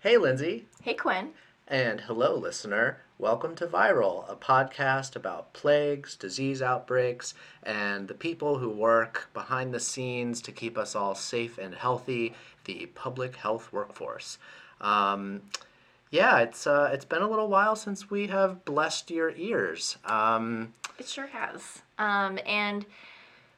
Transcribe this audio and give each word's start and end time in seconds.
Hey, 0.00 0.14
Linsey. 0.16 0.62
Hey, 0.82 0.94
Quinn. 0.94 1.32
And 1.68 2.00
hello, 2.00 2.34
listener. 2.34 3.02
Welcome 3.18 3.54
to 3.56 3.66
Viral, 3.66 4.24
a 4.30 4.34
podcast 4.34 5.14
about 5.14 5.52
plagues, 5.52 6.16
disease 6.16 6.62
outbreaks, 6.62 7.34
and 7.62 8.08
the 8.08 8.14
people 8.14 8.58
who 8.58 8.70
work 8.70 9.28
behind 9.34 9.74
the 9.74 9.78
scenes 9.78 10.40
to 10.40 10.52
keep 10.52 10.78
us 10.78 10.96
all 10.96 11.14
safe 11.14 11.58
and 11.58 11.74
healthy, 11.74 12.34
the 12.64 12.86
public 12.94 13.36
health 13.36 13.70
workforce. 13.74 14.38
Um, 14.80 15.42
yeah, 16.10 16.38
it's 16.38 16.66
uh, 16.66 16.88
it's 16.94 17.04
been 17.04 17.20
a 17.20 17.28
little 17.28 17.48
while 17.48 17.76
since 17.76 18.10
we 18.10 18.28
have 18.28 18.64
blessed 18.64 19.10
your 19.10 19.32
ears. 19.36 19.98
Um, 20.06 20.72
It 20.98 21.08
sure 21.08 21.26
has. 21.26 21.82
Um, 21.98 22.38
and 22.46 22.86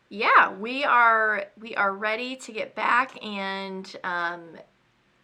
yeah, 0.09 0.53
we 0.53 0.83
are 0.83 1.45
we 1.61 1.77
are 1.77 1.95
ready 1.95 2.35
to 2.35 2.53
get 2.53 2.75
back 2.75 3.25
and 3.25 3.95
um, 4.03 4.43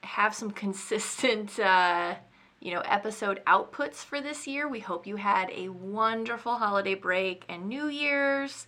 have 0.02 0.34
some 0.34 0.50
consistent 0.64 1.58
uh, 1.58 2.14
you 2.60 2.72
know 2.72 2.80
episode 2.80 3.40
outputs 3.46 3.96
for 3.96 4.20
this 4.20 4.46
year. 4.46 4.68
We 4.68 4.80
hope 4.80 5.06
you 5.06 5.16
had 5.16 5.50
a 5.50 5.68
wonderful 5.68 6.56
holiday 6.56 6.94
break 6.94 7.44
and 7.48 7.68
New 7.68 7.88
Year's. 7.88 8.66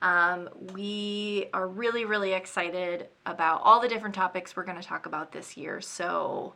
Um, 0.00 0.48
we 0.72 1.48
are 1.52 1.66
really 1.66 2.04
really 2.04 2.32
excited 2.32 3.08
about 3.26 3.60
all 3.64 3.80
the 3.80 3.88
different 3.88 4.14
topics 4.14 4.56
we're 4.56 4.64
going 4.64 4.80
to 4.80 4.86
talk 4.86 5.06
about 5.06 5.32
this 5.32 5.56
year. 5.56 5.80
So 5.80 6.54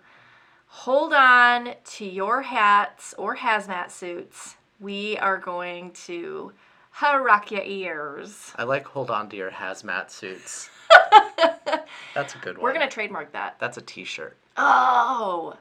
hold 0.66 1.12
on 1.12 1.74
to 1.84 2.04
your 2.04 2.42
hats 2.42 3.14
or 3.18 3.36
hazmat 3.36 3.90
suits. 3.90 4.56
We 4.80 5.16
are 5.18 5.38
going 5.38 5.92
to 6.06 6.52
rock 7.00 7.50
your 7.50 7.62
ears. 7.62 8.52
I 8.56 8.64
like 8.64 8.86
hold 8.86 9.10
on 9.10 9.28
to 9.30 9.36
your 9.36 9.50
hazmat 9.50 10.10
suits. 10.10 10.70
That's 12.14 12.34
a 12.34 12.38
good 12.38 12.56
one. 12.56 12.64
We're 12.64 12.74
going 12.74 12.88
to 12.88 12.92
trademark 12.92 13.32
that. 13.32 13.56
That's 13.58 13.76
a 13.76 13.82
T-shirt. 13.82 14.36
Oh, 14.56 15.56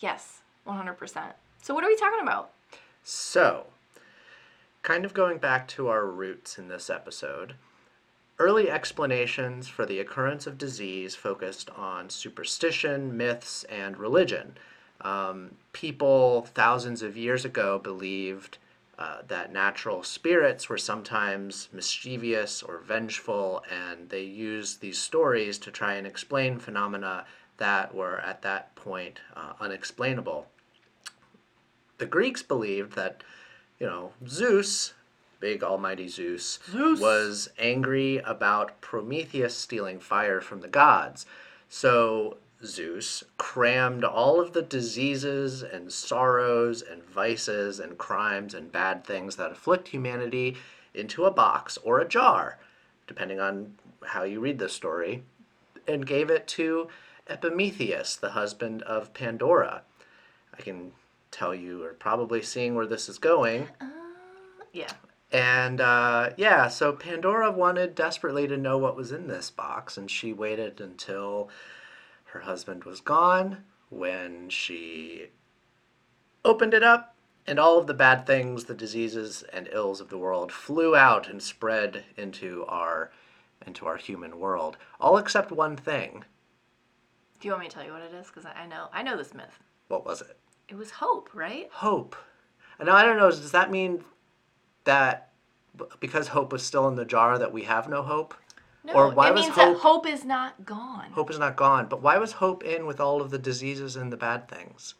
yes, 0.00 0.40
100%. 0.66 1.32
So, 1.62 1.74
what 1.74 1.84
are 1.84 1.88
we 1.88 1.96
talking 1.96 2.20
about? 2.22 2.50
So, 3.02 3.66
kind 4.82 5.04
of 5.04 5.14
going 5.14 5.38
back 5.38 5.66
to 5.68 5.88
our 5.88 6.06
roots 6.06 6.58
in 6.58 6.68
this 6.68 6.88
episode, 6.88 7.54
early 8.38 8.70
explanations 8.70 9.66
for 9.66 9.84
the 9.84 9.98
occurrence 9.98 10.46
of 10.46 10.58
disease 10.58 11.14
focused 11.14 11.70
on 11.70 12.10
superstition, 12.10 13.16
myths, 13.16 13.64
and 13.64 13.96
religion. 13.96 14.56
Um, 15.00 15.56
people 15.72 16.42
thousands 16.54 17.02
of 17.02 17.16
years 17.16 17.44
ago 17.44 17.78
believed 17.78 18.58
uh, 18.98 19.18
that 19.28 19.52
natural 19.52 20.02
spirits 20.02 20.68
were 20.68 20.78
sometimes 20.78 21.68
mischievous 21.72 22.62
or 22.62 22.78
vengeful, 22.78 23.62
and 23.70 24.08
they 24.08 24.22
used 24.22 24.80
these 24.80 24.98
stories 24.98 25.56
to 25.58 25.70
try 25.70 25.94
and 25.94 26.06
explain 26.06 26.58
phenomena 26.58 27.24
that 27.58 27.94
were 27.94 28.18
at 28.20 28.42
that 28.42 28.74
point 28.74 29.20
uh, 29.36 29.52
unexplainable. 29.60 30.46
The 31.98 32.06
Greeks 32.06 32.42
believed 32.42 32.94
that, 32.94 33.22
you 33.78 33.86
know, 33.86 34.12
Zeus, 34.26 34.94
big 35.40 35.62
almighty 35.62 36.08
Zeus, 36.08 36.58
Zeus. 36.70 37.00
was 37.00 37.50
angry 37.58 38.18
about 38.18 38.80
Prometheus 38.80 39.56
stealing 39.56 40.00
fire 40.00 40.40
from 40.40 40.60
the 40.60 40.68
gods. 40.68 41.24
So 41.68 42.38
Zeus 42.64 43.22
crammed 43.36 44.04
all 44.04 44.40
of 44.40 44.52
the 44.52 44.62
diseases 44.62 45.62
and 45.62 45.92
sorrows 45.92 46.82
and 46.82 47.04
vices 47.04 47.78
and 47.78 47.96
crimes 47.96 48.54
and 48.54 48.72
bad 48.72 49.04
things 49.04 49.36
that 49.36 49.52
afflict 49.52 49.88
humanity 49.88 50.56
into 50.94 51.24
a 51.24 51.30
box 51.30 51.78
or 51.78 52.00
a 52.00 52.08
jar, 52.08 52.58
depending 53.06 53.38
on 53.38 53.74
how 54.04 54.24
you 54.24 54.40
read 54.40 54.58
the 54.58 54.68
story, 54.68 55.22
and 55.86 56.06
gave 56.06 56.30
it 56.30 56.46
to 56.48 56.88
Epimetheus, 57.28 58.16
the 58.16 58.30
husband 58.30 58.82
of 58.82 59.14
Pandora. 59.14 59.82
I 60.56 60.60
can 60.62 60.92
tell 61.30 61.54
you 61.54 61.84
are 61.84 61.94
probably 61.94 62.42
seeing 62.42 62.74
where 62.74 62.86
this 62.86 63.08
is 63.08 63.18
going. 63.18 63.68
Yeah. 64.72 64.92
And 65.30 65.80
uh, 65.80 66.30
yeah, 66.36 66.68
so 66.68 66.92
Pandora 66.92 67.50
wanted 67.50 67.94
desperately 67.94 68.48
to 68.48 68.56
know 68.56 68.78
what 68.78 68.96
was 68.96 69.12
in 69.12 69.28
this 69.28 69.50
box, 69.50 69.96
and 69.96 70.10
she 70.10 70.32
waited 70.32 70.80
until 70.80 71.50
her 72.32 72.40
husband 72.40 72.84
was 72.84 73.00
gone 73.00 73.64
when 73.90 74.48
she 74.48 75.28
opened 76.44 76.74
it 76.74 76.82
up, 76.82 77.14
and 77.46 77.58
all 77.58 77.78
of 77.78 77.86
the 77.86 77.94
bad 77.94 78.26
things, 78.26 78.64
the 78.64 78.74
diseases 78.74 79.42
and 79.52 79.68
ills 79.72 80.00
of 80.00 80.10
the 80.10 80.18
world 80.18 80.52
flew 80.52 80.94
out 80.94 81.28
and 81.28 81.42
spread 81.42 82.04
into 82.16 82.64
our 82.66 83.10
into 83.66 83.86
our 83.86 83.96
human 83.96 84.38
world. 84.38 84.76
All 85.00 85.18
except 85.18 85.50
one 85.50 85.76
thing. 85.76 86.24
Do 87.40 87.48
you 87.48 87.52
want 87.52 87.64
me 87.64 87.68
to 87.68 87.74
tell 87.74 87.84
you 87.84 87.92
what 87.92 88.02
it 88.02 88.12
is? 88.14 88.26
Because 88.26 88.44
I 88.44 88.66
know 88.66 88.88
I 88.92 89.02
know 89.02 89.16
this 89.16 89.34
myth. 89.34 89.58
What 89.88 90.04
was 90.04 90.20
it? 90.20 90.36
It 90.68 90.76
was 90.76 90.90
hope, 90.90 91.30
right? 91.32 91.68
Hope. 91.72 92.14
And 92.78 92.90
I 92.90 93.02
don't 93.02 93.16
know, 93.16 93.30
does 93.30 93.52
that 93.52 93.70
mean 93.70 94.04
that 94.84 95.30
because 96.00 96.28
hope 96.28 96.52
was 96.52 96.62
still 96.62 96.88
in 96.88 96.94
the 96.94 97.04
jar 97.04 97.38
that 97.38 97.52
we 97.52 97.62
have 97.64 97.88
no 97.88 98.02
hope? 98.02 98.34
No, 98.88 98.94
Or 98.94 99.10
why 99.10 99.28
it 99.28 99.34
was 99.34 99.42
means 99.42 99.54
hope- 99.54 99.74
that 99.74 99.82
hope 99.82 100.06
is 100.06 100.24
not 100.24 100.64
gone. 100.64 101.10
Hope 101.12 101.30
is 101.30 101.38
not 101.38 101.56
gone, 101.56 101.88
but 101.88 102.00
why 102.00 102.16
was 102.16 102.32
hope 102.32 102.64
in 102.64 102.86
with 102.86 103.00
all 103.00 103.20
of 103.20 103.30
the 103.30 103.38
diseases 103.38 103.96
and 103.96 104.10
the 104.10 104.16
bad 104.16 104.48
things? 104.48 104.94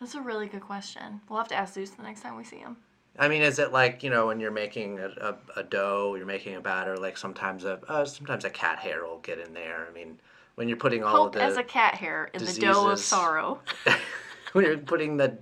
That's 0.00 0.16
a 0.16 0.20
really 0.20 0.48
good 0.48 0.60
question. 0.60 1.20
We'll 1.28 1.38
have 1.38 1.48
to 1.48 1.54
ask 1.54 1.74
Zeus 1.74 1.90
the 1.90 2.02
next 2.02 2.22
time 2.22 2.36
we 2.36 2.42
see 2.44 2.58
him. 2.58 2.76
I 3.16 3.28
mean, 3.28 3.42
is 3.42 3.58
it 3.58 3.72
like 3.72 4.02
you 4.02 4.10
know 4.10 4.26
when 4.26 4.40
you're 4.40 4.50
making 4.50 4.98
a, 4.98 5.08
a, 5.20 5.60
a 5.60 5.62
dough, 5.62 6.14
you're 6.16 6.26
making 6.26 6.56
a 6.56 6.60
batter, 6.60 6.96
like 6.96 7.16
sometimes 7.16 7.64
a 7.64 7.80
uh, 7.88 8.04
sometimes 8.04 8.44
a 8.44 8.50
cat 8.50 8.78
hair 8.78 9.04
will 9.04 9.18
get 9.18 9.38
in 9.38 9.54
there. 9.54 9.86
I 9.88 9.94
mean, 9.94 10.18
when 10.56 10.68
you're 10.68 10.76
putting 10.76 11.04
all 11.04 11.10
Hope 11.10 11.26
of 11.28 11.32
the 11.40 11.42
as 11.42 11.56
a 11.56 11.62
cat 11.64 11.94
hair 11.94 12.30
in 12.34 12.44
the 12.44 12.52
dough 12.52 12.88
of 12.88 12.98
sorrow. 12.98 13.60
when 14.52 14.64
you're 14.64 14.78
putting 14.78 15.16
the 15.16 15.36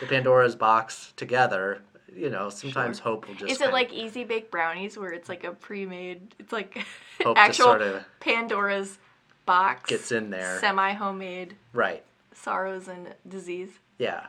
the 0.00 0.06
Pandora's 0.06 0.56
box 0.56 1.12
together, 1.16 1.82
you 2.16 2.30
know, 2.30 2.48
sometimes 2.50 2.98
Sure. 2.98 3.04
hope 3.04 3.28
will 3.28 3.34
just 3.34 3.50
Is 3.52 3.58
it 3.60 3.64
kind 3.64 3.72
like 3.72 3.92
easy 3.92 4.24
bake 4.24 4.50
brownies 4.50 4.96
where 4.98 5.12
it's 5.12 5.28
like 5.28 5.44
a 5.44 5.52
pre-made? 5.52 6.34
It's 6.38 6.52
like 6.52 6.84
Hope 7.22 7.36
actual 7.38 7.64
sorta 7.66 8.04
Pandora's 8.20 8.98
box. 9.46 9.88
gets 9.90 10.12
in 10.12 10.30
there, 10.30 10.58
Semi 10.60 10.92
homemade 10.92 11.56
right? 11.72 12.02
sorrows 12.34 12.88
and 12.88 13.14
disease. 13.28 13.70
Yeah, 13.98 14.26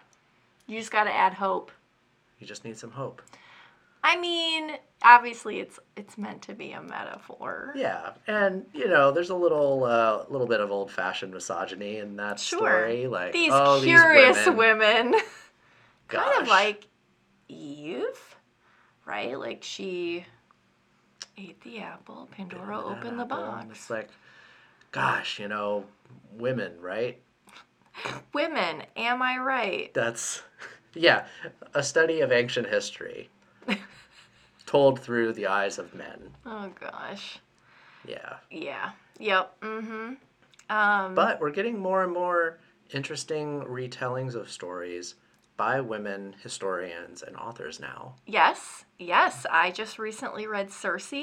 You 0.67 0.77
just 0.79 0.91
got 0.91 1.05
to 1.05 1.13
add 1.13 1.33
hope. 1.35 1.71
you 2.39 2.45
just 2.47 2.63
need 2.65 2.77
some 2.77 2.91
hope. 2.91 3.21
I 4.05 4.19
mean, 4.19 4.71
obviously 5.01 5.59
it's 5.61 5.79
it's 5.95 6.17
meant 6.17 6.41
to 6.43 6.53
be 6.53 6.73
a 6.73 6.81
metaphor. 6.81 7.71
Yeah, 7.73 8.11
and 8.27 8.65
you 8.73 8.87
know, 8.89 9.11
there's 9.11 9.29
a 9.29 9.35
little 9.35 9.85
uh, 9.85 10.25
little 10.29 10.45
bit 10.47 10.59
of 10.59 10.71
old 10.71 10.91
fashioned 10.91 11.33
misogyny 11.33 11.97
in 11.99 12.17
that 12.17 12.37
Sure. 12.39 12.59
story. 12.59 13.07
Like 13.07 13.31
These 13.31 13.51
oh, 13.53 13.79
curious 13.81 14.37
these 14.37 14.47
women. 14.47 15.11
women. 15.11 15.21
kind 16.09 16.41
of 16.41 16.47
like 16.49 16.87
Eve, 17.53 18.35
right? 19.05 19.37
Like 19.37 19.63
she 19.63 20.25
ate 21.37 21.59
the 21.61 21.79
apple, 21.79 22.27
Pandora 22.31 22.83
opened 22.83 23.19
the 23.19 23.25
box. 23.25 23.65
It's 23.71 23.89
like, 23.89 24.09
gosh, 24.91 25.39
you 25.39 25.47
know, 25.47 25.85
women, 26.37 26.73
right? 26.79 27.19
Women, 28.33 28.83
am 28.95 29.21
I 29.21 29.37
right? 29.37 29.93
That's, 29.93 30.41
yeah, 30.93 31.25
a 31.73 31.83
study 31.83 32.21
of 32.21 32.31
ancient 32.31 32.67
history 32.67 33.29
told 34.65 34.99
through 34.99 35.33
the 35.33 35.47
eyes 35.47 35.77
of 35.77 35.93
men. 35.93 36.31
Oh 36.45 36.71
gosh. 36.79 37.39
Yeah. 38.07 38.35
Yeah. 38.51 38.91
Yep. 39.19 39.61
Mm-hmm. 39.61 40.13
Um, 40.75 41.15
But 41.15 41.39
we're 41.39 41.51
getting 41.51 41.79
more 41.79 42.03
and 42.03 42.11
more 42.11 42.59
interesting 42.91 43.61
retellings 43.61 44.35
of 44.35 44.49
stories 44.49 45.15
by 45.57 45.79
women 45.81 46.35
historians 46.41 47.21
and 47.21 47.35
authors 47.37 47.79
now. 47.79 48.15
yes, 48.25 48.85
yes. 48.97 49.45
I 49.51 49.71
just 49.71 49.99
recently 49.99 50.47
read 50.47 50.71
Circe, 50.71 51.13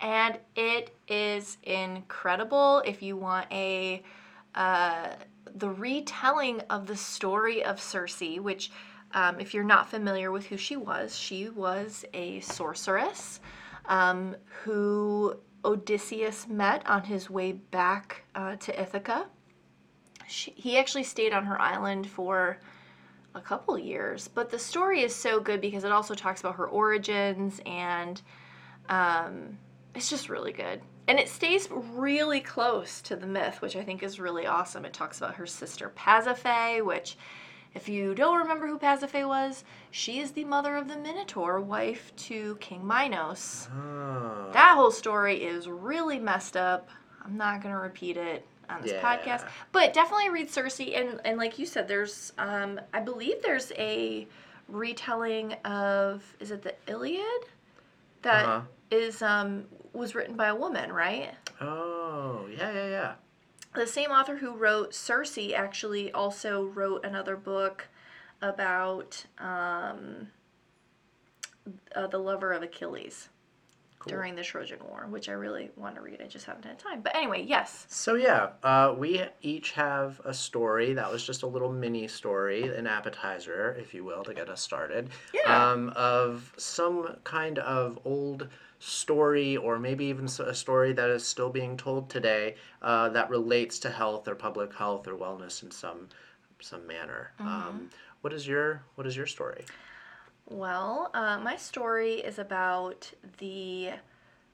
and 0.00 0.38
it 0.56 0.94
is 1.08 1.58
incredible. 1.62 2.82
If 2.86 3.02
you 3.02 3.16
want 3.16 3.46
a 3.52 4.02
uh, 4.54 5.08
the 5.54 5.68
retelling 5.68 6.60
of 6.70 6.86
the 6.86 6.96
story 6.96 7.64
of 7.64 7.80
Circe, 7.80 8.38
which, 8.38 8.70
um, 9.12 9.38
if 9.40 9.54
you're 9.54 9.64
not 9.64 9.88
familiar 9.88 10.30
with 10.30 10.46
who 10.46 10.56
she 10.56 10.76
was, 10.76 11.16
she 11.16 11.48
was 11.48 12.04
a 12.14 12.40
sorceress 12.40 13.40
um, 13.86 14.36
who 14.62 15.36
Odysseus 15.64 16.46
met 16.48 16.86
on 16.86 17.04
his 17.04 17.28
way 17.30 17.52
back 17.52 18.24
uh, 18.34 18.56
to 18.56 18.80
Ithaca. 18.80 19.26
She, 20.26 20.52
he 20.52 20.78
actually 20.78 21.04
stayed 21.04 21.32
on 21.32 21.44
her 21.44 21.60
island 21.60 22.06
for 22.06 22.58
a 23.34 23.40
couple 23.40 23.78
years, 23.78 24.28
but 24.28 24.50
the 24.50 24.58
story 24.58 25.02
is 25.02 25.14
so 25.14 25.40
good 25.40 25.60
because 25.60 25.84
it 25.84 25.92
also 25.92 26.14
talks 26.14 26.40
about 26.40 26.56
her 26.56 26.66
origins 26.66 27.60
and 27.66 28.20
um, 28.88 29.58
it's 29.94 30.10
just 30.10 30.28
really 30.28 30.52
good. 30.52 30.80
And 31.08 31.18
it 31.18 31.28
stays 31.28 31.68
really 31.70 32.40
close 32.40 33.00
to 33.02 33.16
the 33.16 33.26
myth, 33.26 33.60
which 33.60 33.76
I 33.76 33.82
think 33.82 34.02
is 34.02 34.20
really 34.20 34.46
awesome. 34.46 34.84
It 34.84 34.92
talks 34.92 35.18
about 35.18 35.34
her 35.34 35.46
sister 35.46 35.92
Pasiphae, 35.96 36.84
which, 36.84 37.16
if 37.74 37.88
you 37.88 38.14
don't 38.14 38.38
remember 38.38 38.68
who 38.68 38.78
Pasiphae 38.78 39.26
was, 39.26 39.64
she 39.90 40.20
is 40.20 40.30
the 40.30 40.44
mother 40.44 40.76
of 40.76 40.88
the 40.88 40.96
Minotaur, 40.96 41.60
wife 41.60 42.14
to 42.16 42.56
King 42.60 42.86
Minos. 42.86 43.68
Oh. 43.74 44.50
That 44.52 44.76
whole 44.76 44.92
story 44.92 45.42
is 45.42 45.68
really 45.68 46.18
messed 46.18 46.56
up. 46.56 46.88
I'm 47.24 47.36
not 47.36 47.62
going 47.62 47.74
to 47.74 47.80
repeat 47.80 48.16
it. 48.16 48.46
On 48.72 48.82
this 48.82 48.92
Yeah. 48.92 49.16
podcast. 49.16 49.48
But 49.72 49.92
definitely 49.92 50.30
read 50.30 50.50
Circe, 50.50 50.80
and 50.80 51.20
and 51.24 51.38
like 51.38 51.58
you 51.58 51.66
said, 51.66 51.88
there's 51.88 52.32
um, 52.38 52.80
I 52.92 53.00
believe 53.00 53.42
there's 53.42 53.72
a 53.76 54.26
retelling 54.68 55.52
of 55.64 56.24
is 56.40 56.50
it 56.50 56.62
the 56.62 56.74
Iliad 56.86 57.42
that 58.22 58.44
Uh-huh. 58.46 58.62
is 58.90 59.20
um 59.22 59.66
was 59.92 60.14
written 60.14 60.36
by 60.36 60.46
a 60.48 60.54
woman, 60.54 60.92
right? 60.92 61.34
Oh, 61.60 62.46
yeah, 62.50 62.72
yeah, 62.72 62.88
yeah. 62.88 63.12
The 63.74 63.86
same 63.86 64.10
author 64.10 64.36
who 64.36 64.54
wrote 64.54 64.94
Circe 64.94 65.38
actually 65.54 66.10
also 66.12 66.64
wrote 66.64 67.04
another 67.04 67.36
book 67.36 67.88
about 68.40 69.24
um, 69.38 70.28
uh, 71.94 72.06
the 72.06 72.18
lover 72.18 72.52
of 72.52 72.62
Achilles 72.62 73.28
Cool. 74.02 74.14
during 74.14 74.34
the 74.34 74.42
Trojan 74.42 74.80
War, 74.88 75.06
which 75.08 75.28
I 75.28 75.32
really 75.32 75.70
want 75.76 75.94
to 75.94 76.00
read. 76.00 76.20
I 76.20 76.26
just 76.26 76.44
haven't 76.44 76.64
had 76.64 76.76
time. 76.76 77.02
But 77.02 77.14
anyway, 77.14 77.44
yes. 77.46 77.86
So 77.88 78.14
yeah, 78.14 78.48
uh, 78.64 78.96
we 78.98 79.22
each 79.42 79.72
have 79.72 80.20
a 80.24 80.34
story. 80.34 80.92
That 80.92 81.12
was 81.12 81.24
just 81.24 81.44
a 81.44 81.46
little 81.46 81.70
mini 81.70 82.08
story, 82.08 82.64
an 82.76 82.88
appetizer, 82.88 83.76
if 83.78 83.94
you 83.94 84.02
will, 84.02 84.24
to 84.24 84.34
get 84.34 84.48
us 84.48 84.60
started. 84.60 85.10
Yeah. 85.32 85.70
Um, 85.70 85.92
of 85.94 86.52
some 86.56 87.16
kind 87.22 87.60
of 87.60 88.00
old 88.04 88.48
story, 88.80 89.56
or 89.56 89.78
maybe 89.78 90.06
even 90.06 90.24
a 90.24 90.54
story 90.54 90.92
that 90.94 91.08
is 91.08 91.24
still 91.24 91.50
being 91.50 91.76
told 91.76 92.10
today, 92.10 92.56
uh, 92.82 93.08
that 93.10 93.30
relates 93.30 93.78
to 93.80 93.90
health 93.90 94.26
or 94.26 94.34
public 94.34 94.74
health 94.74 95.06
or 95.06 95.14
wellness 95.14 95.62
in 95.62 95.70
some 95.70 96.08
some 96.60 96.84
manner. 96.88 97.30
Um, 97.38 97.90
what 98.22 98.32
is 98.32 98.48
your 98.48 98.82
What 98.96 99.06
is 99.06 99.16
your 99.16 99.26
story? 99.26 99.64
Well, 100.48 101.10
uh, 101.14 101.38
my 101.38 101.56
story 101.56 102.14
is 102.14 102.38
about 102.38 103.10
the 103.38 103.90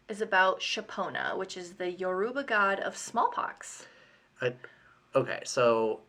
is 0.09 0.21
about 0.23 0.61
Shapona, 0.61 1.37
which 1.37 1.57
is 1.57 1.73
the 1.75 1.91
Yoruba 1.91 2.45
god 2.45 2.81
of 2.81 2.97
smallpox. 2.97 3.87
I, 4.41 4.55
okay, 5.15 5.41
so 5.45 6.01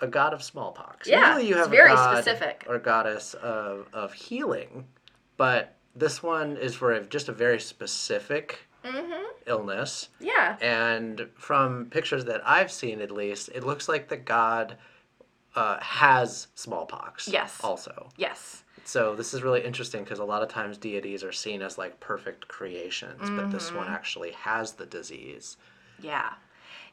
a 0.00 0.08
god 0.08 0.32
of 0.32 0.42
smallpox. 0.42 1.06
Yeah, 1.08 1.34
Usually 1.36 1.48
you 1.48 1.56
have 1.56 1.70
very 1.70 1.92
a 1.92 1.94
god 1.94 2.24
specific. 2.24 2.64
or 2.68 2.78
goddess 2.80 3.34
of, 3.34 3.86
of 3.92 4.12
healing, 4.12 4.86
but 5.36 5.76
this 5.94 6.20
one 6.22 6.56
is 6.56 6.74
for 6.74 6.92
a, 6.94 7.04
just 7.04 7.28
a 7.28 7.32
very 7.32 7.60
specific 7.60 8.60
Mm-hmm. 8.84 9.22
illness. 9.46 10.10
Yeah. 10.20 10.58
And 10.60 11.28
from 11.38 11.86
pictures 11.86 12.26
that 12.26 12.46
I've 12.46 12.70
seen, 12.70 13.00
at 13.00 13.10
least, 13.10 13.48
it 13.54 13.64
looks 13.64 13.88
like 13.88 14.08
the 14.08 14.16
god 14.18 14.76
uh, 15.54 15.78
has 15.80 16.48
smallpox. 16.54 17.26
Yes. 17.28 17.58
Also, 17.64 18.10
Yes. 18.18 18.63
So 18.84 19.14
this 19.16 19.34
is 19.34 19.42
really 19.42 19.64
interesting 19.64 20.04
because 20.04 20.18
a 20.18 20.24
lot 20.24 20.42
of 20.42 20.48
times 20.48 20.76
deities 20.78 21.24
are 21.24 21.32
seen 21.32 21.62
as 21.62 21.78
like 21.78 22.00
perfect 22.00 22.48
creations, 22.48 23.20
but 23.30 23.50
this 23.50 23.72
one 23.72 23.86
Mm-hmm. 23.86 23.94
actually 23.94 24.30
has 24.32 24.72
the 24.72 24.86
disease. 24.86 25.56
Yeah. 26.00 26.34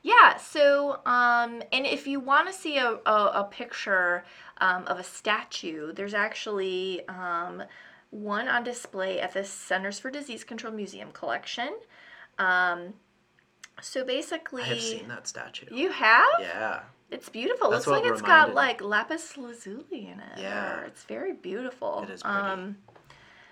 Yeah, 0.04 0.38
so 0.38 1.00
um, 1.06 1.62
and 1.72 1.86
if 1.86 2.08
you 2.08 2.20
want 2.20 2.48
to 2.48 2.54
see 2.54 2.78
a, 2.78 2.98
a, 3.06 3.32
a 3.42 3.48
picture 3.52 4.24
um, 4.60 4.86
of 4.88 4.98
a 4.98 5.04
statue, 5.04 5.94
there's 5.94 6.16
actually 6.16 7.08
um, 7.08 7.62
one 8.10 8.48
on 8.48 8.64
display 8.64 9.20
at 9.20 9.34
the 9.34 9.44
Centers 9.44 10.00
for 10.00 10.10
Disease 10.10 10.44
Control 10.44 10.74
Museum 10.74 11.12
collection. 11.12 11.70
Um, 12.40 12.96
so 13.80 14.04
basically, 14.04 14.64
I 14.64 14.68
have 14.68 14.82
seen 14.82 15.08
that 15.08 15.28
statue. 15.28 15.68
you 15.72 15.92
have? 15.92 16.26
Yeah. 16.40 16.80
It's 17.12 17.28
beautiful. 17.28 17.70
That's 17.70 17.86
Looks 17.86 18.04
like 18.04 18.12
it's 18.12 18.22
got 18.22 18.54
like 18.54 18.82
lapis 18.82 19.38
lazuli 19.38 20.08
in 20.08 20.20
it. 20.20 20.40
Yeah. 20.40 20.82
It's 20.86 21.04
very 21.04 21.34
beautiful. 21.34 22.04
It 22.04 22.10
is 22.10 22.24
pretty. 22.24 22.38
Um, 22.38 22.78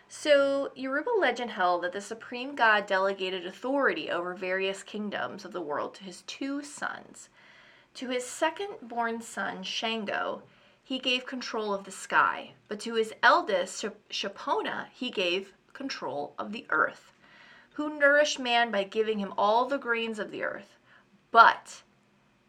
so 0.07 0.71
Yoruba 0.75 1.11
legend 1.19 1.51
held 1.51 1.83
that 1.83 1.91
the 1.91 2.01
supreme 2.01 2.55
god 2.55 2.87
delegated 2.87 3.45
authority 3.45 4.09
over 4.09 4.33
various 4.33 4.81
kingdoms 4.81 5.45
of 5.45 5.51
the 5.51 5.61
world 5.61 5.93
to 5.95 6.03
his 6.03 6.23
two 6.23 6.63
sons. 6.63 7.29
To 7.95 8.09
his 8.09 8.25
second-born 8.25 9.21
son 9.21 9.61
Shango, 9.61 10.43
he 10.81 10.97
gave 10.97 11.25
control 11.25 11.73
of 11.73 11.83
the 11.83 11.91
sky, 11.91 12.53
but 12.67 12.79
to 12.81 12.95
his 12.95 13.13
eldest 13.21 13.81
Shap- 13.81 14.09
Shapona, 14.09 14.87
he 14.91 15.11
gave 15.11 15.53
control 15.73 16.33
of 16.39 16.51
the 16.51 16.65
earth, 16.69 17.11
who 17.73 17.99
nourished 17.99 18.39
man 18.39 18.71
by 18.71 18.83
giving 18.83 19.19
him 19.19 19.33
all 19.37 19.65
the 19.65 19.77
grains 19.77 20.17
of 20.17 20.31
the 20.31 20.43
earth. 20.43 20.77
But 21.31 21.83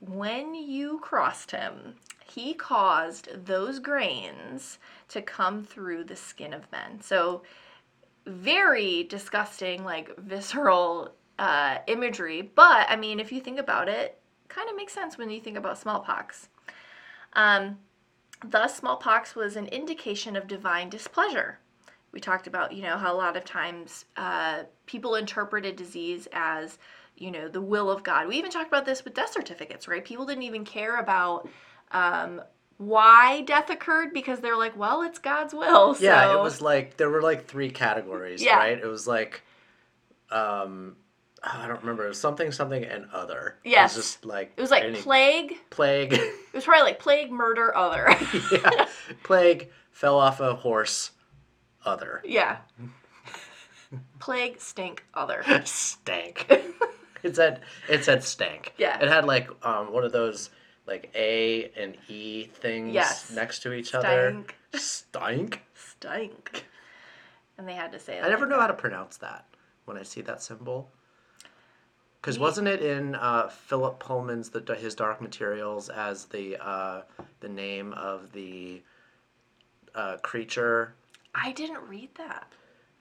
when 0.00 0.54
you 0.54 0.98
crossed 1.00 1.50
him, 1.50 1.94
he 2.24 2.54
caused 2.54 3.46
those 3.46 3.78
grains 3.78 4.78
to 5.08 5.20
come 5.20 5.62
through 5.62 6.04
the 6.04 6.16
skin 6.16 6.52
of 6.52 6.70
men. 6.72 7.00
So, 7.00 7.42
very 8.26 9.04
disgusting, 9.04 9.84
like 9.84 10.16
visceral 10.18 11.14
uh, 11.38 11.78
imagery. 11.86 12.42
But 12.42 12.86
I 12.88 12.96
mean, 12.96 13.18
if 13.18 13.32
you 13.32 13.40
think 13.40 13.58
about 13.58 13.88
it, 13.88 14.20
kind 14.48 14.68
of 14.68 14.76
makes 14.76 14.92
sense 14.92 15.16
when 15.16 15.30
you 15.30 15.40
think 15.40 15.56
about 15.56 15.78
smallpox. 15.78 16.48
Um, 17.32 17.78
thus, 18.44 18.76
smallpox 18.76 19.34
was 19.34 19.56
an 19.56 19.66
indication 19.66 20.36
of 20.36 20.46
divine 20.46 20.88
displeasure. 20.90 21.58
We 22.12 22.20
talked 22.20 22.46
about, 22.46 22.72
you 22.72 22.82
know, 22.82 22.98
how 22.98 23.12
a 23.12 23.16
lot 23.16 23.36
of 23.36 23.44
times 23.44 24.04
uh, 24.16 24.64
people 24.86 25.14
interpreted 25.14 25.76
disease 25.76 26.28
as, 26.32 26.78
you 27.20 27.30
know, 27.30 27.46
the 27.48 27.60
will 27.60 27.88
of 27.90 28.02
God. 28.02 28.26
We 28.26 28.36
even 28.36 28.50
talked 28.50 28.66
about 28.68 28.84
this 28.86 29.04
with 29.04 29.14
death 29.14 29.32
certificates, 29.32 29.86
right? 29.86 30.04
People 30.04 30.26
didn't 30.26 30.42
even 30.42 30.64
care 30.64 30.98
about 30.98 31.48
um, 31.92 32.40
why 32.78 33.42
death 33.42 33.70
occurred 33.70 34.12
because 34.12 34.40
they're 34.40 34.56
like, 34.56 34.76
well, 34.76 35.02
it's 35.02 35.18
God's 35.20 35.52
will. 35.54 35.96
Yeah, 36.00 36.32
it 36.32 36.40
was 36.42 36.60
like 36.60 36.96
there 36.96 37.10
were 37.10 37.22
like 37.22 37.46
three 37.46 37.70
categories, 37.70 38.42
Yeah. 38.42 38.56
right? 38.56 38.78
It 38.78 38.86
was 38.86 39.06
like 39.06 39.42
um 40.30 40.96
I 41.42 41.66
don't 41.66 41.80
remember, 41.80 42.04
it 42.04 42.08
was 42.08 42.20
something 42.20 42.52
something 42.52 42.84
and 42.84 43.06
other. 43.12 43.56
Yes. 43.64 43.94
It 43.94 43.98
was 43.98 44.06
just 44.06 44.24
like 44.24 44.52
It 44.56 44.60
was 44.60 44.70
like 44.70 44.82
any- 44.84 45.00
plague. 45.00 45.54
plague. 45.70 46.12
It 46.52 46.54
was 46.56 46.64
probably 46.64 46.82
like 46.84 46.98
plague, 46.98 47.30
murder, 47.30 47.76
other. 47.76 48.08
yeah. 48.52 48.86
Plague 49.22 49.70
fell 49.92 50.18
off 50.18 50.40
a 50.40 50.54
horse 50.54 51.12
other. 51.84 52.22
yeah. 52.24 52.56
Plague, 54.20 54.60
stink, 54.60 55.04
other. 55.14 55.42
Stank. 55.64 56.46
it 57.22 57.36
said 57.36 57.60
it 57.88 58.04
said 58.04 58.22
stank. 58.24 58.74
Yeah. 58.78 58.98
It 59.00 59.08
had 59.08 59.24
like 59.24 59.48
um 59.64 59.92
one 59.92 60.04
of 60.04 60.12
those 60.12 60.50
like 60.86 61.10
A 61.14 61.70
and 61.76 61.96
E 62.08 62.44
things 62.54 62.94
Yes. 62.94 63.30
next 63.34 63.60
to 63.62 63.72
each 63.72 63.94
other. 63.94 64.44
Stank. 64.74 65.60
Stank. 65.62 65.62
Stink. 65.74 66.64
And 67.58 67.68
they 67.68 67.74
had 67.74 67.92
to 67.92 67.98
say 67.98 68.18
it. 68.18 68.24
I 68.24 68.28
never 68.28 68.46
like 68.46 68.50
know 68.50 68.60
how 68.60 68.66
to 68.66 68.72
pronounce 68.74 69.16
that 69.18 69.44
when 69.84 69.96
I 69.96 70.02
see 70.02 70.20
that 70.22 70.42
symbol. 70.42 70.90
Because 72.20 72.38
wasn't 72.38 72.68
it 72.68 72.82
in 72.82 73.14
uh, 73.14 73.48
Philip 73.48 73.98
Pullman's 73.98 74.50
the, 74.50 74.74
his 74.74 74.94
Dark 74.94 75.20
Materials 75.20 75.88
as 75.88 76.26
the 76.26 76.56
uh, 76.64 77.02
the 77.40 77.48
name 77.48 77.92
of 77.94 78.32
the 78.32 78.82
uh, 79.94 80.16
creature, 80.18 80.94
I 81.34 81.52
didn't 81.52 81.82
read 81.88 82.10
that. 82.16 82.52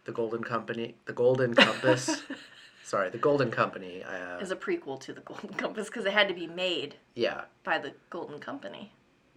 the 0.06 0.12
Golden 0.12 0.44
Company, 0.44 0.96
the 1.06 1.14
Golden 1.14 1.54
Compass? 1.54 2.22
Sorry, 2.90 3.12
the 3.12 3.20
Golden 3.20 3.52
Company. 3.52 4.04
Uh, 4.04 4.40
As 4.40 4.50
a 4.50 4.56
prequel 4.56 5.00
to 5.02 5.14
the 5.14 5.22
Golden 5.22 5.54
Compass 5.54 5.90
because 5.90 6.06
it 6.06 6.12
had 6.12 6.28
to 6.28 6.34
be 6.34 6.48
made 6.48 6.96
yeah. 7.14 7.42
by 7.64 7.78
the 7.78 7.94
Golden 8.10 8.40
Company. 8.40 8.92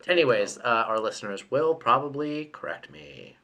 Anyways, 0.09 0.57
uh, 0.57 0.85
our 0.89 0.99
listeners 0.99 1.51
will 1.51 1.75
probably 1.75 2.47
correct 2.47 2.91
me. 2.91 3.37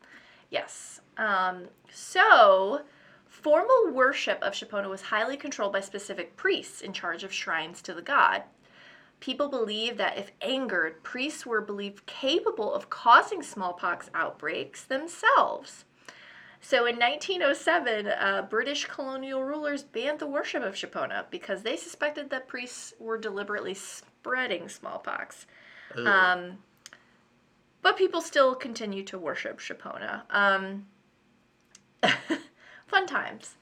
Yes. 0.48 1.02
Um, 1.18 1.64
so, 1.92 2.84
formal 3.26 3.90
worship 3.92 4.38
of 4.40 4.54
Shapona 4.54 4.88
was 4.88 5.02
highly 5.02 5.36
controlled 5.36 5.74
by 5.74 5.80
specific 5.80 6.36
priests 6.36 6.80
in 6.80 6.94
charge 6.94 7.22
of 7.22 7.30
shrines 7.30 7.82
to 7.82 7.92
the 7.92 8.00
god. 8.00 8.44
People 9.20 9.48
believed 9.48 9.98
that 9.98 10.16
if 10.16 10.32
angered, 10.40 11.02
priests 11.02 11.44
were 11.44 11.60
believed 11.60 12.06
capable 12.06 12.72
of 12.72 12.88
causing 12.88 13.42
smallpox 13.42 14.08
outbreaks 14.14 14.84
themselves. 14.84 15.84
So 16.60 16.86
in 16.86 16.96
1907, 16.96 18.06
uh, 18.08 18.46
British 18.50 18.84
colonial 18.86 19.44
rulers 19.44 19.82
banned 19.82 20.18
the 20.18 20.26
worship 20.26 20.62
of 20.62 20.74
Shapona 20.74 21.24
because 21.30 21.62
they 21.62 21.76
suspected 21.76 22.30
that 22.30 22.48
priests 22.48 22.94
were 22.98 23.16
deliberately 23.16 23.74
spreading 23.74 24.68
smallpox. 24.68 25.46
Um, 25.96 26.58
but 27.80 27.96
people 27.96 28.20
still 28.20 28.54
continue 28.54 29.02
to 29.04 29.18
worship 29.18 29.60
Shapona. 29.60 30.22
Um, 30.30 30.86
fun 32.86 33.06
times. 33.06 33.54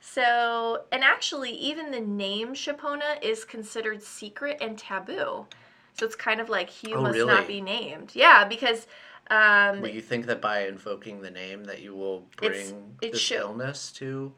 So, 0.00 0.84
and 0.90 1.04
actually, 1.04 1.50
even 1.52 1.90
the 1.90 2.00
name 2.00 2.54
Shapona 2.54 3.22
is 3.22 3.44
considered 3.44 4.02
secret 4.02 4.56
and 4.60 4.78
taboo. 4.78 5.46
So 5.92 6.06
it's 6.06 6.16
kind 6.16 6.40
of 6.40 6.48
like 6.48 6.70
he 6.70 6.94
Oh, 6.94 7.02
must 7.02 7.16
really? 7.18 7.32
not 7.34 7.46
be 7.46 7.60
named. 7.60 8.12
Yeah, 8.14 8.44
because 8.46 8.86
um, 9.30 9.84
you 9.86 10.00
think 10.00 10.26
that 10.26 10.40
by 10.40 10.66
invoking 10.66 11.20
the 11.22 11.30
name 11.30 11.64
that 11.64 11.80
you 11.80 11.94
will 11.94 12.26
bring 12.36 12.96
it 13.02 13.12
this 13.12 13.20
should- 13.20 13.38
illness 13.38 13.92
to? 13.92 14.32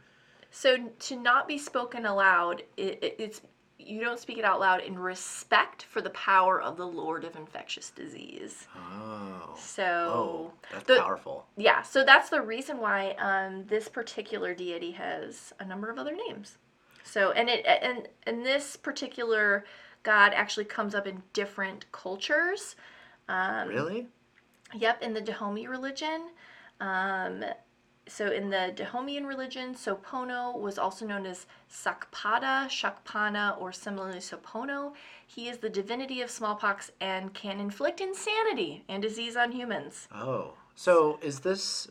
So 0.51 0.77
to 1.01 1.17
not 1.17 1.49
be 1.49 1.57
spoken 1.57 2.05
aloud, 2.05 2.63
it, 2.77 2.99
it, 3.03 3.17
it's 3.19 3.41
you 3.79 4.01
don't 4.01 4.21
speak 4.21 4.39
it 4.39 4.45
out 4.45 4.61
loud 4.61 4.81
in 4.83 4.97
respect 4.99 5.85
for 5.85 6.01
the 6.01 6.11
power 6.11 6.61
of 6.61 6.77
the 6.77 6.87
Lord 6.87 7.25
of 7.25 7.35
infectious 7.35 7.91
disease. 7.91 8.69
Oh. 8.77 9.55
So 9.59 9.83
Oh, 9.85 10.53
that's 10.71 10.85
the- 10.85 10.99
powerful. 11.01 11.47
yeah, 11.57 11.83
so 11.83 12.05
that's 12.05 12.29
the 12.29 12.41
reason 12.43 12.79
why 12.79 13.13
um, 13.19 13.65
this 13.67 13.89
particular 13.89 14.55
deity 14.55 14.93
has 14.93 15.53
a 15.59 15.65
number 15.65 15.91
of 15.91 15.99
other 15.99 16.15
names. 16.29 16.59
So 17.03 17.33
and 17.33 17.49
it 17.49 17.65
and 17.67 18.07
and 18.25 18.45
this 18.47 18.77
particular 18.77 19.65
god 20.05 20.33
actually 20.35 20.67
comes 20.67 20.95
up 20.95 21.07
in 21.07 21.23
different 21.33 21.91
cultures. 21.93 22.77
Um, 23.29 23.69
Really? 23.69 24.07
Yep, 24.75 25.03
in 25.03 25.13
the 25.15 25.21
Dahomey 25.21 25.67
religion. 25.67 26.31
Um, 26.81 27.45
so 28.09 28.31
in 28.33 28.51
the 28.51 28.73
Dahomean 28.75 29.27
religion, 29.27 29.75
Sopono 29.75 30.59
was 30.59 30.77
also 30.79 31.07
known 31.07 31.25
as 31.25 31.47
Sakpada, 31.71 32.67
Shakpana, 32.69 33.61
or 33.61 33.73
similarly 33.73 34.19
Sopono. 34.19 34.93
He 35.27 35.49
is 35.49 35.59
the 35.59 35.71
divinity 35.71 36.21
of 36.21 36.31
smallpox 36.31 36.91
and 37.01 37.33
can 37.33 37.61
inflict 37.61 38.01
insanity 38.01 38.85
and 38.89 39.03
disease 39.03 39.37
on 39.37 39.53
humans. 39.53 40.09
Oh, 40.13 40.55
so 40.75 41.19
is 41.23 41.41
this? 41.41 41.89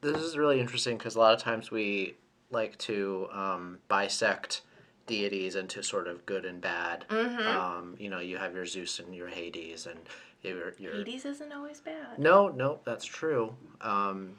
This 0.00 0.18
is 0.18 0.38
really 0.38 0.60
interesting 0.60 0.96
because 0.96 1.16
a 1.16 1.18
lot 1.18 1.34
of 1.34 1.40
times 1.40 1.70
we 1.70 2.16
like 2.50 2.78
to 2.78 3.28
um, 3.32 3.78
bisect 3.88 4.62
deities 5.06 5.54
into 5.54 5.82
sort 5.82 6.08
of 6.08 6.24
good 6.26 6.44
and 6.44 6.60
bad. 6.60 7.04
Mm-hmm. 7.08 7.46
Um, 7.46 7.94
you 7.98 8.08
know, 8.08 8.20
you 8.20 8.38
have 8.38 8.54
your 8.54 8.66
Zeus 8.66 8.98
and 8.98 9.14
your 9.14 9.28
Hades, 9.28 9.86
and 9.86 10.00
your 10.46 10.72
your. 10.78 10.94
Hades 10.94 11.24
isn't 11.24 11.52
always 11.52 11.80
bad. 11.80 12.18
No, 12.18 12.48
no, 12.48 12.80
that's 12.84 13.04
true. 13.04 13.54
Um, 13.80 14.36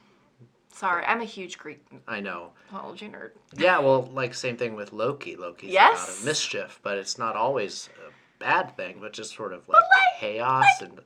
Sorry, 0.73 1.03
I'm 1.05 1.21
a 1.21 1.25
huge 1.25 1.57
Greek 1.57 1.83
I 2.07 2.19
know. 2.19 2.51
mythology 2.71 3.09
nerd. 3.09 3.31
Yeah, 3.57 3.79
well, 3.79 4.03
like 4.13 4.33
same 4.35 4.57
thing 4.57 4.75
with 4.75 4.93
Loki. 4.93 5.35
Loki's 5.35 5.71
a 5.71 5.75
god 5.77 5.93
of 6.09 6.23
mischief, 6.25 6.79
but 6.83 6.97
it's 6.99 7.17
not 7.17 7.35
always 7.35 7.89
a 8.07 8.11
bad 8.43 8.77
thing, 8.77 8.97
but 9.01 9.11
just 9.11 9.35
sort 9.35 9.53
of 9.53 9.67
like, 9.67 9.81
chaos 10.19 10.65
and 10.81 10.99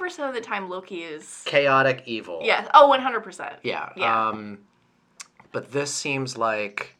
85% 0.00 0.28
of 0.28 0.34
the 0.34 0.42
time, 0.42 0.68
Loki 0.68 1.04
is. 1.04 1.42
chaotic 1.46 2.02
evil. 2.04 2.40
Yeah. 2.42 2.68
Oh, 2.74 2.94
100%. 2.94 3.56
Yeah. 3.62 3.88
Yeah. 3.96 4.28
Um, 4.28 4.58
but 5.52 5.72
this 5.72 5.92
seems 5.94 6.36
like 6.36 6.94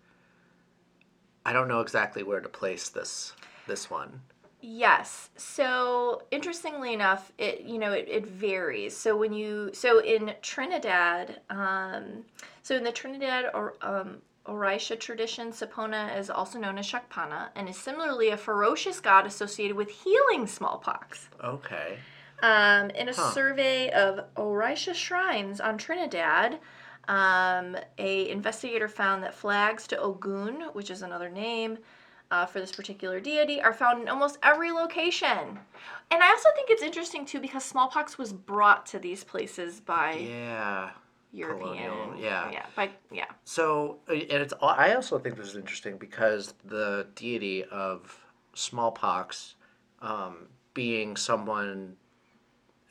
I 1.45 1.53
don't 1.53 1.69
know 1.69 1.81
exactly 1.81 2.23
where 2.23 2.41
to 2.41 2.49
place 2.49 2.89
this 2.89 3.35
this 3.67 3.91
one. 3.91 4.23
Yes. 4.61 5.31
So 5.37 6.23
interestingly 6.31 6.93
enough, 6.93 7.33
it 7.39 7.61
you 7.63 7.79
know 7.79 7.93
it, 7.93 8.07
it 8.09 8.27
varies. 8.27 8.97
So 8.97 9.17
when 9.17 9.33
you 9.33 9.71
so 9.73 10.01
in 10.01 10.35
Trinidad, 10.43 11.41
um, 11.51 12.25
so 12.63 12.75
in 12.75 12.83
the 12.83 12.93
Trinidad 12.93 13.47
or 13.55 13.75
um, 13.83 14.19
Orisha 14.47 14.99
tradition, 14.99 15.53
Sapona 15.53 16.17
is 16.19 16.29
also 16.31 16.59
known 16.59 16.79
as 16.79 16.91
Shakpana 16.91 17.51
and 17.55 17.69
is 17.69 17.77
similarly 17.77 18.31
a 18.31 18.37
ferocious 18.37 18.99
god 18.99 19.27
associated 19.27 19.77
with 19.77 19.91
healing 19.91 20.47
smallpox. 20.47 21.29
Okay. 21.43 21.99
Um, 22.43 22.91
in 22.91 23.09
a 23.09 23.15
Huh. 23.15 23.33
survey 23.33 23.91
of 23.91 24.25
Orisha 24.37 24.95
shrines 24.95 25.61
on 25.61 25.77
Trinidad, 25.77 26.59
um, 27.09 27.77
a 27.99 28.29
investigator 28.29 28.89
found 28.89 29.23
that 29.23 29.35
flags 29.35 29.87
to 29.89 29.99
Ogun, 29.99 30.63
which 30.73 30.91
is 30.91 31.03
another 31.03 31.29
name 31.29 31.79
uh, 32.31 32.47
for 32.47 32.61
this 32.61 32.73
particular 32.73 33.21
deity, 33.21 33.61
are 33.61 33.73
found 33.73 34.03
in 34.03 34.09
almost 34.09 34.39
every 34.43 34.71
location. 34.71 35.59
And 36.11 36.23
I 36.23 36.29
also 36.29 36.49
think 36.55 36.71
it's 36.71 36.83
interesting 36.83 37.25
too 37.25 37.41
because 37.41 37.65
smallpox 37.65 38.19
was 38.19 38.33
brought 38.33 38.87
to 38.87 38.99
these 38.99 39.25
places 39.25 39.81
by 39.81 40.15
Yeah. 40.15 40.91
European, 41.31 41.91
colonial, 41.91 42.17
yeah. 42.19 42.51
yeah, 42.51 42.67
by 42.75 42.89
yeah, 43.13 43.27
So 43.45 43.99
uh, 44.09 44.15
and 44.15 44.43
it's 44.43 44.55
I 44.63 44.95
also 44.95 45.19
think 45.19 45.37
this 45.37 45.49
is 45.49 45.57
interesting 45.57 45.99
because 45.99 46.55
the 46.65 47.07
deity 47.15 47.65
of 47.65 48.19
smallpox 48.55 49.55
um, 50.01 50.49
being 50.73 51.17
someone 51.17 51.97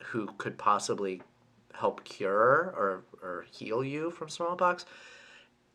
who 0.04 0.28
could 0.38 0.56
possibly 0.56 1.20
help 1.74 2.04
cure 2.04 2.72
or, 2.76 3.02
or 3.22 3.44
heal 3.50 3.82
you 3.82 4.10
from 4.12 4.28
smallpox 4.28 4.84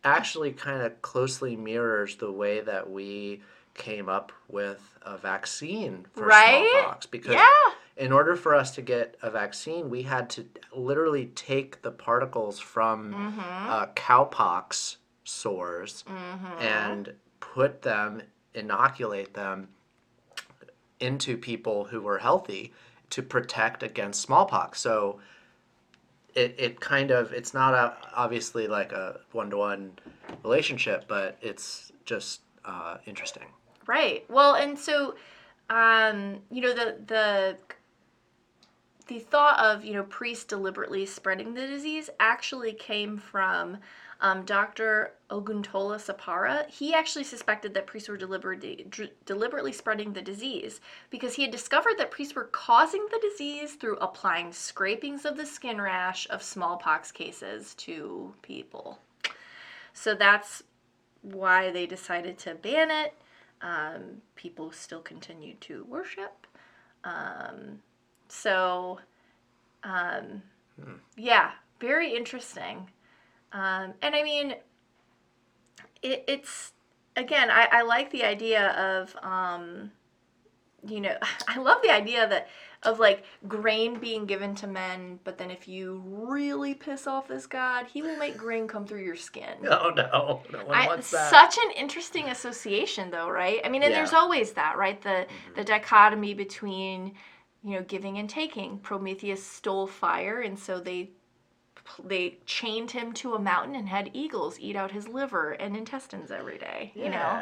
actually 0.04 0.52
kind 0.52 0.82
of 0.82 1.02
closely 1.02 1.56
mirrors 1.56 2.18
the 2.18 2.32
way 2.32 2.62
that 2.62 2.90
we 2.90 3.42
came 3.74 4.08
up 4.08 4.32
with 4.48 4.98
a 5.02 5.18
vaccine 5.18 6.06
for 6.14 6.26
Right? 6.26 6.68
smallpox 6.72 7.06
because 7.08 7.34
yeah, 7.34 7.72
in 7.98 8.12
order 8.12 8.36
for 8.36 8.54
us 8.54 8.76
to 8.76 8.82
get 8.82 9.18
a 9.22 9.32
vaccine 9.32 9.90
we 9.90 10.04
had 10.04 10.30
to 10.32 10.46
literally 10.76 11.28
take 11.28 11.82
the 11.82 11.92
particles 11.92 12.60
from 12.60 13.14
mm-hmm, 13.14 13.70
uh, 13.70 13.88
cowpox 13.96 14.98
sores 15.24 16.04
mm-hmm. 16.08 16.62
and 16.62 17.14
put 17.40 17.82
them, 17.82 18.22
inoculate 18.54 19.34
them 19.34 19.70
into 21.00 21.38
people 21.38 21.86
who 21.86 22.02
were 22.02 22.20
healthy 22.20 22.74
to 23.10 23.22
protect 23.22 23.84
against 23.84 24.22
smallpox. 24.22 24.80
So 24.80 25.20
it, 26.36 26.56
it 26.58 26.80
kind 26.80 27.12
of, 27.12 27.32
it's 27.34 27.54
not 27.54 27.74
a, 27.74 27.96
obviously 28.16 28.68
like 28.68 28.92
a 28.92 29.20
one 29.32 29.50
to 29.50 29.58
one 29.58 29.92
relationship, 30.44 31.06
but 31.08 31.38
it's 31.42 31.92
just 32.06 32.42
uh, 32.66 32.98
interesting. 33.06 33.48
Right. 33.88 34.26
Well, 34.30 34.56
and 34.56 34.78
so, 34.78 35.16
um, 35.70 36.40
you 36.50 36.62
know, 36.62 36.74
the 36.74 36.98
the 37.06 37.58
the 39.08 39.20
thought 39.20 39.60
of 39.60 39.84
you 39.84 39.94
know 39.94 40.04
priests 40.04 40.46
deliberately 40.46 41.06
spreading 41.06 41.54
the 41.54 41.68
disease 41.68 42.10
actually 42.20 42.74
came 42.74 43.18
from 43.18 43.78
um, 44.24 44.46
Dr. 44.46 45.12
Oguntola 45.30 45.98
Sapara. 45.98 46.68
He 46.70 46.94
actually 46.94 47.26
suspected 47.26 47.74
that 47.74 47.86
priests 47.86 48.08
were 48.08 48.18
deliberately 48.18 48.88
deliberately 49.26 49.74
spreading 49.74 50.14
the 50.14 50.22
disease 50.22 50.80
because 51.10 51.36
he 51.36 51.42
had 51.42 51.52
discovered 51.52 51.98
that 51.98 52.10
priests 52.10 52.34
were 52.34 52.46
causing 52.46 53.06
the 53.12 53.20
disease 53.20 53.74
through 53.74 53.98
applying 53.98 54.54
scrapings 54.54 55.26
of 55.26 55.36
the 55.36 55.46
skin 55.46 55.80
rash 55.80 56.26
of 56.30 56.42
smallpox 56.42 57.12
cases 57.12 57.76
to 57.76 58.34
people. 58.42 58.98
So 59.92 60.16
that's 60.16 60.64
why 61.22 61.70
they 61.72 61.86
decided 61.86 62.38
to 62.40 62.56
ban 62.56 62.92
it. 62.92 63.14
Um, 63.62 64.22
people 64.36 64.72
still 64.72 65.02
continue 65.02 65.56
to 65.62 65.84
worship. 65.86 66.48
Um, 67.04 67.80
so, 68.30 69.00
um, 69.84 70.42
yeah, 71.18 71.52
very 71.82 72.16
interesting. 72.16 72.88
Um, 73.54 73.94
and 74.02 74.16
I 74.16 74.24
mean, 74.24 74.56
it, 76.02 76.24
it's 76.28 76.74
again, 77.16 77.50
I, 77.52 77.68
I 77.72 77.82
like 77.84 78.12
the 78.12 78.24
idea 78.24 78.70
of, 78.72 79.16
um, 79.24 79.92
you 80.86 81.00
know, 81.02 81.16
I 81.48 81.60
love 81.60 81.82
the 81.84 81.92
idea 81.92 82.28
that 82.28 82.48
of 82.84 83.00
like 83.00 83.24
grain 83.48 83.98
being 83.98 84.26
given 84.26 84.54
to 84.56 84.68
men, 84.68 85.18
but 85.24 85.38
then 85.38 85.50
if 85.50 85.70
you 85.70 86.04
really 86.06 86.74
piss 86.74 87.08
off 87.08 87.30
this 87.30 87.46
god, 87.48 87.86
he 87.86 88.02
will 88.02 88.18
make 88.18 88.36
grain 88.36 88.68
come 88.68 88.86
through 88.86 89.04
your 89.04 89.16
skin. 89.16 89.56
Oh 89.64 89.92
no, 89.96 90.42
no 90.52 90.66
one 90.66 90.76
I, 90.78 90.88
wants 90.88 91.10
that. 91.12 91.30
such 91.30 91.58
an 91.64 91.72
interesting 91.78 92.28
association 92.30 93.10
though 93.10 93.30
right 93.30 93.62
i 93.64 93.70
mean 93.70 93.84
and 93.84 93.94
there's 93.94 94.12
Yeah. 94.12 94.18
Mm-hmm. 94.18 94.24
always 94.26 94.52
that 94.54 94.78
right 94.78 95.02
the 95.02 95.26
the 95.56 95.64
dichotomy 95.64 96.34
between 96.34 97.14
you 97.64 97.76
know 97.76 97.84
giving 97.84 98.18
and 98.18 98.30
taking 98.30 98.80
prometheus 98.80 99.42
stole 99.42 99.88
fire 99.88 100.42
and 100.42 100.60
so 100.60 100.80
they 100.82 101.12
they 102.04 102.38
chained 102.46 102.92
him 102.92 103.14
to 103.14 103.34
a 103.36 103.40
mountain 103.40 103.76
and 103.76 103.90
had 103.90 104.10
eagles 104.14 104.58
eat 104.60 104.76
out 104.76 104.92
his 104.92 105.08
liver 105.08 105.52
and 105.52 105.76
intestines 105.76 106.32
every 106.32 106.58
day 106.58 106.92
you 106.96 107.10
know 107.10 107.42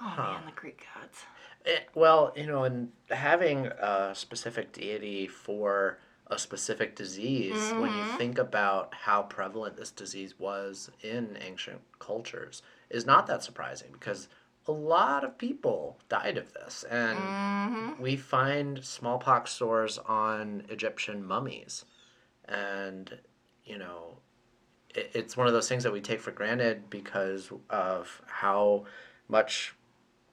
oh 0.00 0.12
Huh. 0.16 0.22
man 0.22 0.44
the 0.46 0.52
greek 0.52 0.86
gods 0.94 1.24
It, 1.64 1.88
well, 1.94 2.32
you 2.36 2.46
know, 2.46 2.64
and 2.64 2.92
having 3.10 3.66
a 3.66 4.14
specific 4.14 4.72
deity 4.72 5.26
for 5.26 5.98
a 6.26 6.38
specific 6.38 6.94
disease, 6.94 7.72
when 7.76 7.92
you 7.94 8.04
Mhm. 8.04 8.08
think 8.18 8.38
about 8.38 8.94
how 8.94 9.22
prevalent 9.22 9.76
this 9.76 9.90
disease 9.90 10.38
was 10.38 10.90
in 11.02 11.38
ancient 11.40 11.80
cultures, 11.98 12.62
is 12.90 13.06
not 13.06 13.26
that 13.26 13.42
surprising 13.42 13.92
because 13.92 14.28
a 14.66 14.72
lot 14.72 15.24
of 15.24 15.38
people 15.38 15.98
died 16.08 16.36
of 16.38 16.52
this. 16.52 16.84
And 16.84 17.34
hmm 17.66 17.92
we 17.98 18.16
find 18.16 18.84
smallpox 18.84 19.52
sores 19.52 19.98
on 19.98 20.64
Egyptian 20.68 21.24
mummies. 21.24 21.84
And, 22.48 23.18
you 23.64 23.78
know, 23.78 24.18
it, 24.94 25.10
it's 25.14 25.36
one 25.36 25.46
of 25.46 25.52
those 25.52 25.68
things 25.68 25.82
that 25.84 25.92
we 25.92 26.00
take 26.00 26.20
for 26.20 26.30
granted 26.30 26.90
because 26.90 27.50
of 27.70 28.22
how 28.26 28.84
much 29.28 29.74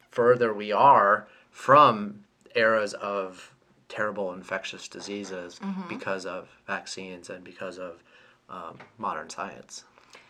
further 0.10 0.54
we 0.54 0.72
are 0.72 1.28
from 1.52 2.26
eras 2.56 2.94
of 2.96 3.54
terrible 3.88 4.34
infectious 4.34 4.88
diseases 4.88 5.60
Mhm. 5.62 5.88
because 5.90 6.26
of 6.26 6.50
vaccines 6.68 7.30
and 7.30 7.44
because 7.44 7.78
of 7.78 8.04
um, 8.50 8.78
modern 8.98 9.30
science. 9.30 9.86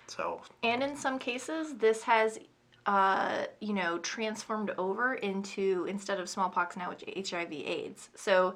So, 0.08 0.42
and 0.62 0.84
in 0.84 0.96
some 0.96 1.18
cases 1.18 1.76
this 1.78 2.04
has 2.04 2.40
uh, 2.86 3.46
you 3.60 3.74
know 3.74 3.98
transformed 4.00 4.72
over 4.78 5.14
into 5.16 5.86
instead 5.88 6.20
of 6.20 6.28
smallpox 6.30 6.76
now 6.76 6.92
it's 6.92 7.32
hiv 7.32 7.52
aids 7.52 8.10
so 8.16 8.56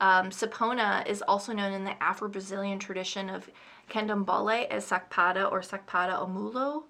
um, 0.00 0.30
sapona 0.30 1.06
is 1.06 1.22
also 1.22 1.52
known 1.52 1.72
in 1.72 1.84
the 1.84 2.02
afro-brazilian 2.02 2.78
tradition 2.78 3.28
of 3.28 3.48
candomblé 3.90 4.66
as 4.68 4.88
sakpada 4.88 5.50
or 5.50 5.60
sakpada 5.60 6.18
omolu 6.18 6.84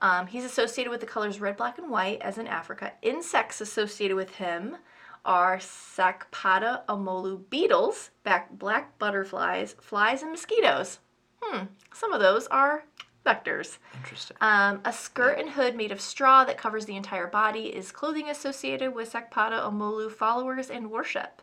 um, 0.00 0.26
he's 0.26 0.44
associated 0.44 0.90
with 0.90 1.00
the 1.00 1.06
colors 1.06 1.40
red 1.40 1.56
black 1.56 1.78
and 1.78 1.90
white 1.90 2.20
as 2.22 2.38
in 2.38 2.46
africa 2.46 2.92
insects 3.02 3.60
associated 3.60 4.16
with 4.16 4.30
him 4.36 4.76
are 5.24 5.58
sakpada 5.58 6.84
omolu 6.86 7.40
beetles 7.50 8.10
black 8.50 8.98
butterflies 8.98 9.74
flies 9.80 10.22
and 10.22 10.30
mosquitoes 10.30 10.98
hmm 11.42 11.64
some 11.92 12.12
of 12.12 12.20
those 12.20 12.46
are 12.48 12.84
vectors. 13.24 13.78
Interesting. 13.96 14.36
Um, 14.40 14.80
a 14.84 14.92
skirt 14.92 15.38
and 15.38 15.50
hood 15.50 15.74
made 15.74 15.92
of 15.92 16.00
straw 16.00 16.44
that 16.44 16.58
covers 16.58 16.86
the 16.86 16.96
entire 16.96 17.26
body 17.26 17.66
is 17.66 17.90
clothing 17.90 18.28
associated 18.28 18.94
with 18.94 19.12
Sakpada 19.12 19.62
Omolu 19.62 20.10
followers 20.10 20.70
and 20.70 20.90
worship. 20.90 21.42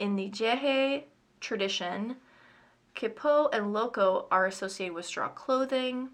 In 0.00 0.16
the 0.16 0.30
Jeje 0.30 1.04
tradition, 1.40 2.16
Kipo 2.96 3.50
and 3.52 3.66
Loko 3.66 4.24
are 4.30 4.46
associated 4.46 4.94
with 4.94 5.04
straw 5.04 5.28
clothing. 5.28 6.08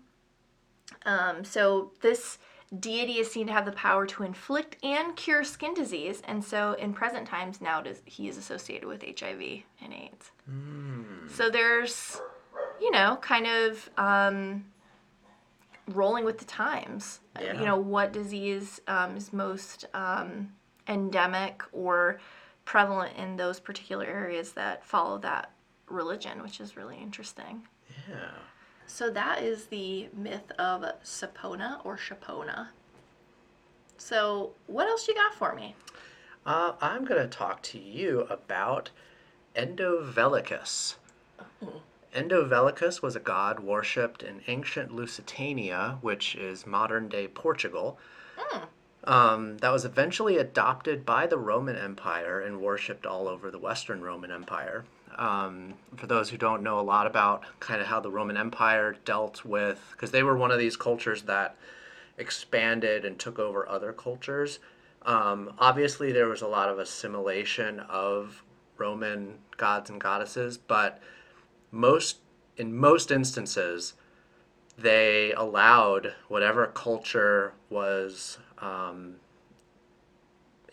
Um, 1.04 1.44
so 1.44 1.92
this 2.02 2.38
deity 2.80 3.20
is 3.20 3.30
seen 3.30 3.46
to 3.46 3.52
have 3.52 3.64
the 3.64 3.70
power 3.72 4.04
to 4.06 4.24
inflict 4.24 4.84
and 4.84 5.14
cure 5.14 5.44
skin 5.44 5.72
disease, 5.72 6.20
and 6.26 6.42
so 6.44 6.72
in 6.72 6.92
present 6.92 7.28
times 7.28 7.60
now 7.60 7.80
he 8.04 8.28
is 8.28 8.36
associated 8.36 8.88
with 8.88 9.02
HIV 9.02 9.62
and 9.80 9.94
AIDS. 9.94 10.32
So 11.32 11.48
there's, 11.48 12.20
you 12.80 12.90
know, 12.90 13.18
kind 13.22 13.46
of 13.46 13.88
um, 13.96 14.64
rolling 15.86 16.24
with 16.24 16.38
the 16.38 16.44
times. 16.44 17.20
Yeah. 17.40 17.60
You 17.60 17.66
know, 17.66 17.76
what 17.76 18.12
disease 18.12 18.80
um, 18.88 19.16
is 19.16 19.32
most 19.32 19.84
um, 19.94 20.52
endemic 20.88 21.62
or 21.70 22.18
prevalent 22.66 23.16
in 23.16 23.36
those 23.36 23.58
particular 23.58 24.04
areas 24.04 24.52
that 24.52 24.84
follow 24.84 25.16
that 25.18 25.50
religion, 25.88 26.42
which 26.42 26.60
is 26.60 26.76
really 26.76 26.98
interesting. 26.98 27.62
Yeah. 28.08 28.16
So 28.86 29.08
that 29.10 29.42
is 29.42 29.66
the 29.66 30.08
myth 30.14 30.52
of 30.58 30.82
Sapona 31.02 31.84
or 31.84 31.96
Shapona. 31.96 32.68
So 33.96 34.50
what 34.66 34.86
else 34.86 35.08
you 35.08 35.14
got 35.14 35.34
for 35.34 35.54
me? 35.54 35.74
Uh, 36.44 36.72
I'm 36.80 37.04
going 37.04 37.22
to 37.22 37.28
talk 37.28 37.62
to 37.62 37.78
you 37.78 38.20
about 38.28 38.90
Endovelicus. 39.56 40.96
Endovelicus 42.14 43.02
was 43.02 43.16
a 43.16 43.20
god 43.20 43.60
worshipped 43.60 44.22
in 44.22 44.40
ancient 44.46 44.94
Lusitania, 44.94 45.98
which 46.00 46.34
is 46.34 46.66
modern 46.66 47.08
day 47.08 47.26
Portugal. 47.26 47.98
Um, 49.06 49.58
that 49.58 49.70
was 49.72 49.84
eventually 49.84 50.36
adopted 50.36 51.06
by 51.06 51.26
the 51.26 51.38
Roman 51.38 51.76
Empire 51.76 52.40
and 52.40 52.60
worshipped 52.60 53.06
all 53.06 53.28
over 53.28 53.50
the 53.50 53.58
Western 53.58 54.00
Roman 54.00 54.32
Empire. 54.32 54.84
Um, 55.16 55.74
for 55.96 56.06
those 56.06 56.28
who 56.30 56.36
don't 56.36 56.62
know 56.62 56.80
a 56.80 56.82
lot 56.82 57.06
about 57.06 57.44
kind 57.60 57.80
of 57.80 57.86
how 57.86 58.00
the 58.00 58.10
Roman 58.10 58.36
Empire 58.36 58.96
dealt 59.04 59.44
with, 59.44 59.80
because 59.92 60.10
they 60.10 60.22
were 60.22 60.36
one 60.36 60.50
of 60.50 60.58
these 60.58 60.76
cultures 60.76 61.22
that 61.22 61.56
expanded 62.18 63.04
and 63.04 63.18
took 63.18 63.38
over 63.38 63.68
other 63.68 63.92
cultures. 63.92 64.58
Um, 65.02 65.52
obviously, 65.58 66.12
there 66.12 66.28
was 66.28 66.42
a 66.42 66.48
lot 66.48 66.68
of 66.68 66.78
assimilation 66.78 67.80
of 67.80 68.42
Roman 68.76 69.38
gods 69.56 69.88
and 69.88 70.00
goddesses, 70.00 70.58
but 70.58 71.00
most 71.70 72.18
in 72.56 72.74
most 72.76 73.10
instances, 73.10 73.94
they 74.78 75.32
allowed 75.32 76.14
whatever 76.28 76.66
culture 76.66 77.54
was 77.70 78.38
um, 78.58 79.16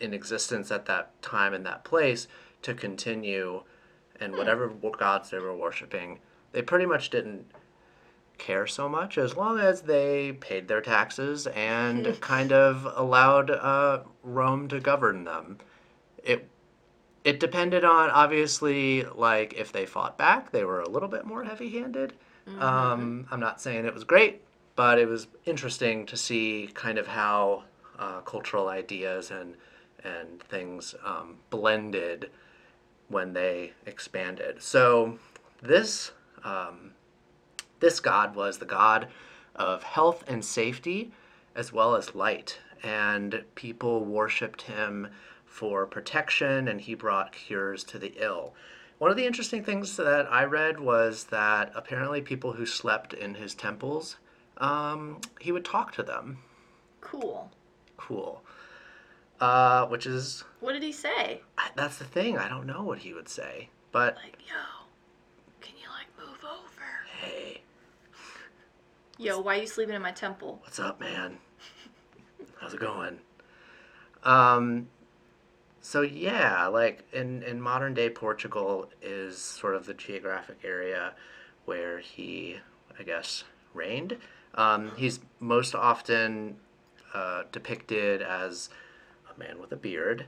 in 0.00 0.12
existence 0.12 0.70
at 0.70 0.86
that 0.86 1.20
time 1.22 1.54
and 1.54 1.64
that 1.64 1.84
place 1.84 2.28
to 2.62 2.74
continue, 2.74 3.62
and 4.20 4.36
whatever 4.36 4.68
gods 4.68 5.30
they 5.30 5.38
were 5.38 5.56
worshiping, 5.56 6.18
they 6.52 6.62
pretty 6.62 6.86
much 6.86 7.10
didn't 7.10 7.46
care 8.38 8.66
so 8.66 8.88
much 8.88 9.16
as 9.16 9.36
long 9.36 9.58
as 9.58 9.82
they 9.82 10.32
paid 10.32 10.68
their 10.68 10.80
taxes 10.80 11.46
and 11.48 12.20
kind 12.20 12.52
of 12.52 12.86
allowed 12.96 13.50
uh, 13.50 14.00
Rome 14.22 14.68
to 14.68 14.80
govern 14.80 15.24
them. 15.24 15.58
It 16.22 16.48
it 17.22 17.40
depended 17.40 17.84
on 17.84 18.10
obviously 18.10 19.04
like 19.04 19.54
if 19.54 19.72
they 19.72 19.86
fought 19.86 20.18
back, 20.18 20.50
they 20.50 20.64
were 20.64 20.80
a 20.80 20.88
little 20.88 21.08
bit 21.08 21.24
more 21.24 21.44
heavy-handed. 21.44 22.12
Um, 22.58 23.26
I'm 23.30 23.40
not 23.40 23.60
saying 23.60 23.84
it 23.84 23.94
was 23.94 24.04
great, 24.04 24.42
but 24.76 24.98
it 24.98 25.08
was 25.08 25.26
interesting 25.44 26.06
to 26.06 26.16
see 26.16 26.70
kind 26.74 26.98
of 26.98 27.06
how 27.06 27.64
uh, 27.98 28.20
cultural 28.20 28.68
ideas 28.68 29.30
and 29.30 29.56
and 30.02 30.42
things 30.42 30.94
um, 31.04 31.36
blended 31.48 32.30
when 33.08 33.32
they 33.32 33.72
expanded. 33.86 34.62
So 34.62 35.18
this 35.62 36.12
um, 36.44 36.92
this 37.80 38.00
god 38.00 38.34
was 38.34 38.58
the 38.58 38.66
god 38.66 39.08
of 39.54 39.82
health 39.82 40.24
and 40.26 40.44
safety 40.44 41.12
as 41.54 41.72
well 41.72 41.94
as 41.94 42.14
light, 42.14 42.58
and 42.82 43.44
people 43.54 44.04
worshipped 44.04 44.62
him 44.62 45.08
for 45.46 45.86
protection, 45.86 46.66
and 46.66 46.80
he 46.80 46.94
brought 46.94 47.32
cures 47.32 47.84
to 47.84 47.98
the 47.98 48.12
ill. 48.18 48.52
One 48.98 49.10
of 49.10 49.16
the 49.16 49.26
interesting 49.26 49.64
things 49.64 49.96
that 49.96 50.32
I 50.32 50.44
read 50.44 50.80
was 50.80 51.24
that 51.24 51.72
apparently 51.74 52.20
people 52.22 52.52
who 52.52 52.64
slept 52.64 53.12
in 53.12 53.34
his 53.34 53.54
temples, 53.54 54.16
um, 54.58 55.20
he 55.40 55.52
would 55.52 55.64
talk 55.64 55.92
to 55.94 56.02
them. 56.02 56.38
Cool. 57.00 57.50
Cool. 57.96 58.42
Uh, 59.40 59.86
which 59.86 60.06
is 60.06 60.44
What 60.60 60.72
did 60.72 60.82
he 60.82 60.92
say? 60.92 61.42
I- 61.58 61.70
that's 61.74 61.98
the 61.98 62.04
thing. 62.04 62.38
I 62.38 62.48
don't 62.48 62.66
know 62.66 62.82
what 62.82 62.98
he 62.98 63.12
would 63.12 63.28
say, 63.28 63.68
but 63.92 64.14
Like, 64.16 64.38
yo, 64.46 64.86
can 65.60 65.74
you 65.76 65.88
like 65.88 66.06
move 66.18 66.38
over? 66.44 66.84
hey, 67.20 67.62
Yo, 69.18 69.40
why 69.40 69.56
you 69.56 69.66
sleeping 69.66 69.94
in 69.94 70.02
my 70.02 70.12
temple? 70.12 70.58
what's 70.62 70.78
up, 70.78 70.98
man? 71.00 71.38
How's 72.60 72.74
it 72.74 72.80
going? 72.80 73.18
Um, 74.22 74.88
so 75.84 76.00
yeah, 76.00 76.66
like 76.66 77.04
in 77.12 77.42
in 77.42 77.60
modern 77.60 77.92
day 77.92 78.08
Portugal 78.08 78.88
is 79.02 79.36
sort 79.36 79.74
of 79.74 79.84
the 79.84 79.92
geographic 79.92 80.56
area 80.64 81.12
where 81.66 81.98
he, 81.98 82.56
I 82.98 83.02
guess, 83.02 83.44
reigned. 83.74 84.16
Um, 84.54 84.92
he's 84.96 85.20
most 85.40 85.74
often 85.74 86.56
uh, 87.12 87.42
depicted 87.52 88.22
as 88.22 88.70
a 89.34 89.38
man 89.38 89.60
with 89.60 89.72
a 89.72 89.76
beard, 89.76 90.24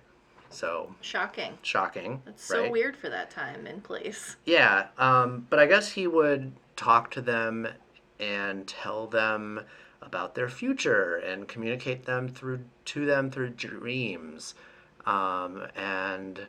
so 0.50 0.94
Shocking. 1.00 1.56
shocking. 1.62 2.20
That's 2.26 2.44
so 2.44 2.60
right? 2.62 2.70
weird 2.70 2.94
for 2.94 3.08
that 3.08 3.30
time 3.30 3.66
and 3.66 3.82
place. 3.82 4.36
Yeah, 4.44 4.88
um, 4.98 5.46
but 5.48 5.58
I 5.58 5.64
guess 5.64 5.92
he 5.92 6.06
would 6.06 6.52
talk 6.76 7.10
to 7.12 7.22
them 7.22 7.66
and 8.20 8.66
tell 8.66 9.06
them 9.06 9.62
about 10.02 10.34
their 10.34 10.50
future 10.50 11.16
and 11.16 11.48
communicate 11.48 12.04
them 12.04 12.28
through 12.28 12.60
to 12.84 13.06
them 13.06 13.30
through 13.30 13.50
dreams, 13.50 14.54
um, 15.06 15.66
and 15.76 16.46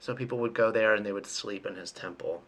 so 0.00 0.14
people 0.14 0.38
would 0.38 0.54
go 0.54 0.70
there 0.70 0.94
and 0.94 1.04
they 1.04 1.12
would 1.12 1.26
sleep 1.26 1.66
in 1.66 1.76
his 1.76 1.92
temple. 1.92 2.42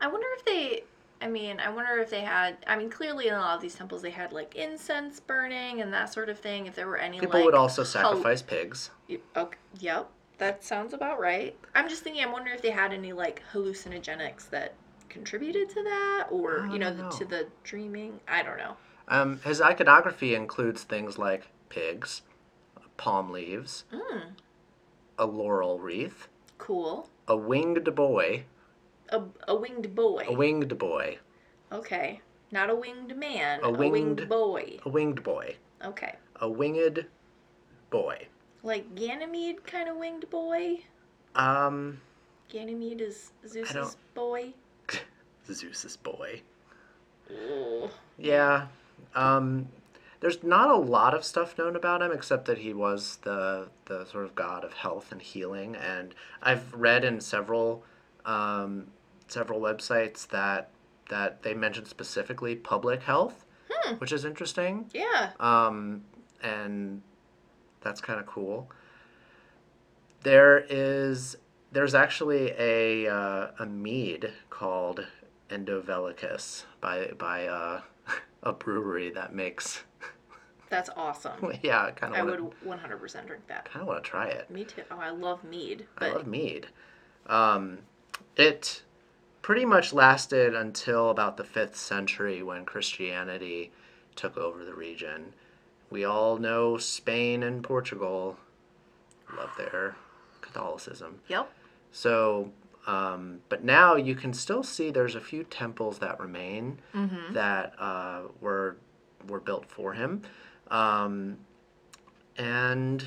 I 0.00 0.08
wonder 0.08 0.26
if 0.36 0.44
they. 0.44 0.84
I 1.20 1.28
mean, 1.28 1.60
I 1.60 1.70
wonder 1.70 1.98
if 1.98 2.10
they 2.10 2.22
had. 2.22 2.56
I 2.66 2.76
mean, 2.76 2.90
clearly 2.90 3.28
in 3.28 3.34
a 3.34 3.38
lot 3.38 3.56
of 3.56 3.62
these 3.62 3.74
temples 3.74 4.02
they 4.02 4.10
had 4.10 4.32
like 4.32 4.56
incense 4.56 5.20
burning 5.20 5.80
and 5.80 5.92
that 5.92 6.12
sort 6.12 6.28
of 6.28 6.38
thing. 6.38 6.66
If 6.66 6.74
there 6.74 6.88
were 6.88 6.98
any 6.98 7.20
People 7.20 7.38
like. 7.38 7.44
would 7.44 7.54
also 7.54 7.82
hal- 7.82 7.90
sacrifice 7.90 8.42
pigs. 8.42 8.90
Okay. 9.36 9.56
Yep. 9.78 10.10
That 10.38 10.64
sounds 10.64 10.92
about 10.92 11.20
right. 11.20 11.56
I'm 11.74 11.88
just 11.88 12.02
thinking. 12.02 12.22
I'm 12.22 12.32
wondering 12.32 12.56
if 12.56 12.62
they 12.62 12.70
had 12.70 12.92
any 12.92 13.12
like 13.12 13.42
hallucinogenics 13.52 14.50
that 14.50 14.74
contributed 15.08 15.68
to 15.70 15.82
that, 15.84 16.26
or 16.30 16.68
you 16.72 16.80
know, 16.80 16.92
don't 16.92 17.10
the, 17.10 17.16
to 17.18 17.24
the 17.24 17.46
dreaming. 17.62 18.18
I 18.26 18.42
don't 18.42 18.58
know. 18.58 18.76
Um, 19.06 19.40
his 19.44 19.60
iconography 19.60 20.34
includes 20.34 20.82
things 20.82 21.16
like 21.16 21.46
pigs, 21.68 22.22
palm 23.02 23.30
leaves, 23.32 23.84
Mm, 23.92 24.34
a 25.18 25.26
laurel 25.26 25.80
wreath, 25.80 26.28
cool. 26.58 27.08
a 27.26 27.36
winged 27.36 27.92
boy, 27.96 28.44
A, 29.08 29.22
a 29.48 29.56
winged 29.56 29.92
boy. 29.96 30.24
a 30.28 30.32
winged 30.32 30.78
boy, 30.78 31.18
okay. 31.72 32.20
Not 32.52 32.70
a 32.70 32.76
winged 32.76 33.16
man. 33.16 33.58
A 33.64 33.68
A 33.68 33.70
winged, 33.72 33.92
winged- 34.20 34.28
boy. 34.28 34.78
a 34.84 34.88
winged 34.88 35.22
boy, 35.24 35.56
Okay. 35.84 36.14
a 36.36 36.48
winged 36.48 37.06
boy. 37.90 38.28
Like 38.62 38.94
Ganymede 38.94 39.64
kind 39.66 39.88
of 39.88 39.96
winged 39.96 40.30
boy. 40.30 40.84
Um, 41.34 42.00
Ganymede 42.50 43.00
is 43.00 43.32
Zeus's 43.48 43.96
boy. 44.14 44.54
Zeus's 45.50 45.96
boy. 45.96 46.42
Ooh. 47.32 47.90
Yeah. 48.16 48.68
Um, 49.16 49.66
there's 50.22 50.42
not 50.42 50.70
a 50.70 50.76
lot 50.76 51.12
of 51.14 51.24
stuff 51.24 51.58
known 51.58 51.74
about 51.76 52.00
him 52.00 52.12
except 52.12 52.44
that 52.46 52.58
he 52.58 52.72
was 52.72 53.18
the 53.22 53.68
the 53.86 54.06
sort 54.06 54.24
of 54.24 54.34
god 54.34 54.64
of 54.64 54.72
health 54.72 55.12
and 55.12 55.20
healing. 55.20 55.74
And 55.76 56.14
I've 56.42 56.72
read 56.72 57.04
in 57.04 57.20
several 57.20 57.84
um, 58.24 58.86
several 59.28 59.60
websites 59.60 60.26
that 60.28 60.70
that 61.10 61.42
they 61.42 61.52
mentioned 61.54 61.88
specifically 61.88 62.54
public 62.56 63.02
health, 63.02 63.44
Hmm. 63.70 63.94
which 63.96 64.12
is 64.12 64.24
interesting. 64.24 64.88
Yeah. 64.94 65.30
Um, 65.40 66.04
and 66.42 67.02
that's 67.80 68.00
kind 68.00 68.20
of 68.20 68.26
cool. 68.26 68.70
There 70.22 70.64
is 70.70 71.36
there's 71.72 71.94
actually 71.94 72.52
a 72.56 73.08
uh, 73.08 73.48
a 73.58 73.66
mead 73.66 74.30
called 74.50 75.04
Endovelicus 75.50 76.64
by 76.80 77.10
by 77.18 77.46
uh, 77.46 77.80
a 78.42 78.52
brewery 78.52 79.10
that 79.10 79.34
makes 79.34 79.82
That's 80.68 80.88
awesome. 80.96 81.52
yeah, 81.62 81.84
I 81.84 81.90
kind 81.90 82.14
I 82.14 82.20
of 82.20 82.26
would 82.26 82.40
want 82.64 82.82
to 82.82 82.88
100% 82.88 83.26
drink 83.26 83.46
that. 83.48 83.66
kind 83.66 83.82
of 83.82 83.88
want 83.88 84.02
to 84.02 84.08
try 84.10 84.28
it. 84.28 84.50
Me 84.50 84.64
too. 84.64 84.82
Oh, 84.90 84.98
I 84.98 85.10
love 85.10 85.44
mead. 85.44 85.86
I 85.98 86.08
love 86.10 86.26
mead. 86.26 86.68
Um, 87.26 87.78
it 88.36 88.82
pretty 89.42 89.66
much 89.66 89.92
lasted 89.92 90.54
until 90.54 91.10
about 91.10 91.36
the 91.36 91.44
fifth 91.44 91.76
century 91.76 92.42
when 92.42 92.64
Christianity 92.64 93.70
took 94.16 94.38
over 94.38 94.64
the 94.64 94.72
region. 94.74 95.34
We 95.90 96.04
all 96.06 96.38
know 96.38 96.78
Spain 96.78 97.42
and 97.42 97.62
Portugal 97.62 98.38
love 99.36 99.50
their 99.58 99.96
Catholicism. 100.40 101.20
Yep. 101.28 101.50
So, 101.90 102.50
um, 102.86 103.40
but 103.48 103.62
now 103.64 103.96
you 103.96 104.14
can 104.14 104.32
still 104.32 104.62
see 104.62 104.90
there's 104.90 105.14
a 105.14 105.20
few 105.20 105.44
temples 105.44 105.98
that 106.00 106.18
remain 106.20 106.78
that 107.32 107.72
uh, 107.78 108.22
were 108.40 108.76
were 109.28 109.40
built 109.40 109.66
for 109.66 109.92
him, 109.92 110.22
um, 110.70 111.38
and 112.36 113.04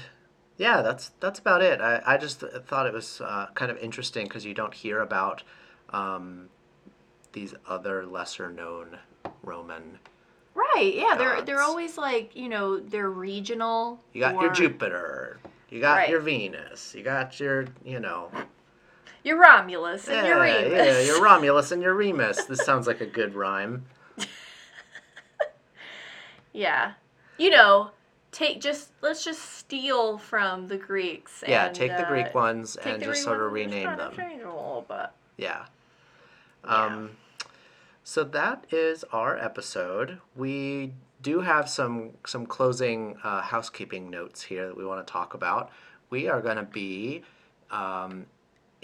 yeah, 0.57 0.81
that's 0.81 1.11
that's 1.19 1.39
about 1.39 1.61
it. 1.61 1.81
I, 1.81 2.01
I 2.05 2.17
just 2.17 2.39
th- 2.41 2.53
thought 2.67 2.85
it 2.87 2.93
was 2.93 3.21
uh, 3.21 3.47
kind 3.53 3.69
of 3.71 3.77
interesting 3.77 4.25
because 4.25 4.45
you 4.45 4.53
don't 4.53 4.73
hear 4.73 5.01
about 5.01 5.43
um, 5.89 6.49
these 7.33 7.53
other 7.67 8.05
lesser 8.05 8.49
known 8.49 8.97
Roman. 9.43 9.99
Right. 10.53 10.93
Yeah. 10.95 11.15
They're 11.17 11.41
they're 11.41 11.61
always 11.61 11.97
like 11.97 12.35
you 12.35 12.47
know 12.49 12.79
they're 12.79 13.09
regional. 13.11 14.01
You 14.13 14.21
got 14.21 14.41
your 14.41 14.51
Jupiter. 14.51 15.39
You 15.69 15.81
got 15.81 15.95
Right. 15.97 16.09
your 16.09 16.21
Venus. 16.21 16.93
You 16.95 17.03
got 17.03 17.39
your, 17.39 17.65
you 17.83 17.99
know, 17.99 18.29
Your 19.25 19.39
Romulus 19.39 20.07
and 20.07 20.27
your 20.27 20.45
yeah, 20.45 20.61
Remus. 20.61 20.87
yeah, 20.87 21.01
your 21.01 21.21
Romulus 21.21 21.71
and 21.71 21.81
your 21.81 21.95
Remus. 21.95 22.45
This 22.45 22.63
sounds 22.63 22.85
like 22.85 23.01
a 23.01 23.07
good 23.07 23.33
rhyme. 23.35 23.85
Yeah. 26.53 26.93
You 27.37 27.49
know, 27.49 27.91
take 28.31 28.61
just 28.61 28.91
let's 29.01 29.25
just 29.25 29.57
steal 29.57 30.17
from 30.17 30.69
the 30.69 30.77
Greeks. 30.77 31.43
Yeah, 31.45 31.65
and, 31.65 31.75
take 31.75 31.91
the 31.91 32.05
uh, 32.05 32.09
Greek 32.09 32.33
ones 32.33 32.77
and 32.77 33.03
just 33.03 33.05
Greek 33.05 33.17
sort 33.17 33.41
of 33.41 33.51
ones 33.51 33.63
and 33.63 33.71
just 33.71 33.83
rename 33.83 33.97
them. 33.97 34.15
change 34.15 34.41
them 34.41 34.51
a 34.51 34.55
little 34.55 34.85
bit. 34.87 35.09
Yeah. 35.35 35.65
Yeah. 36.63 36.85
Um, 36.85 37.11
so 38.05 38.23
that 38.23 38.63
is 38.71 39.03
our 39.11 39.37
episode. 39.37 40.19
We 40.33 40.93
do 41.21 41.41
have 41.41 41.67
some 41.67 42.11
some 42.25 42.45
closing 42.45 43.17
uh, 43.21 43.41
housekeeping 43.41 44.09
notes 44.09 44.43
here 44.43 44.67
that 44.67 44.77
we 44.77 44.85
want 44.85 45.05
to 45.05 45.11
talk 45.11 45.33
about. 45.33 45.71
We 46.09 46.29
are 46.29 46.41
going 46.41 46.55
to 46.55 46.63
be 46.63 47.23
um, 47.69 48.27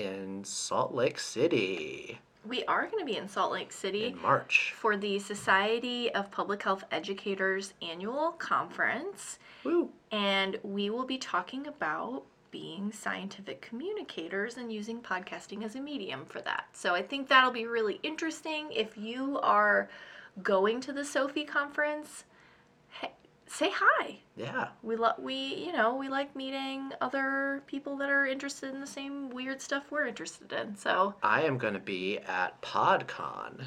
in 0.01 0.43
Salt 0.43 0.93
Lake 0.93 1.19
City 1.19 2.19
We 2.47 2.63
are 2.65 2.87
going 2.87 2.99
to 2.99 3.05
be 3.05 3.17
in 3.17 3.27
Salt 3.27 3.51
Lake 3.51 3.71
City 3.71 4.07
in 4.07 4.21
March. 4.21 4.73
for 4.75 4.97
the 4.97 5.19
Society 5.19 6.11
of 6.13 6.31
Public 6.31 6.63
Health 6.63 6.83
Educators 6.91 7.73
annual 7.81 8.31
conference, 8.33 9.37
Woo! 9.63 9.89
and 10.11 10.57
we 10.63 10.89
will 10.89 11.05
be 11.05 11.17
talking 11.17 11.67
about 11.67 12.23
being 12.49 12.91
scientific 12.91 13.61
communicators 13.61 14.57
and 14.57 14.73
using 14.73 14.99
podcasting 15.01 15.63
as 15.63 15.75
a 15.75 15.79
medium 15.79 16.25
for 16.25 16.41
that. 16.41 16.65
So 16.73 16.93
I 16.93 17.01
think 17.01 17.29
that'll 17.29 17.51
be 17.51 17.65
really 17.65 17.99
interesting. 18.03 18.71
If 18.71 18.97
you 18.97 19.39
are 19.39 19.89
going 20.43 20.81
to 20.81 20.91
the 20.91 21.05
SOPHE 21.05 21.45
conference, 21.45 22.25
say 23.51 23.71
hi. 23.73 24.17
Yeah. 24.35 24.69
We 24.81 24.95
love 24.95 25.19
we 25.19 25.35
you 25.35 25.71
know 25.71 25.95
we 25.95 26.09
like 26.09 26.35
meeting 26.35 26.91
other 27.01 27.63
people 27.67 27.97
that 27.97 28.09
are 28.09 28.25
interested 28.25 28.73
in 28.73 28.79
the 28.79 28.87
same 28.87 29.29
weird 29.29 29.61
stuff 29.61 29.91
we're 29.91 30.07
interested 30.07 30.51
in. 30.51 30.75
So 30.75 31.15
I 31.21 31.43
am 31.43 31.57
going 31.57 31.73
to 31.73 31.79
be 31.79 32.19
at 32.19 32.61
PodCon 32.61 33.65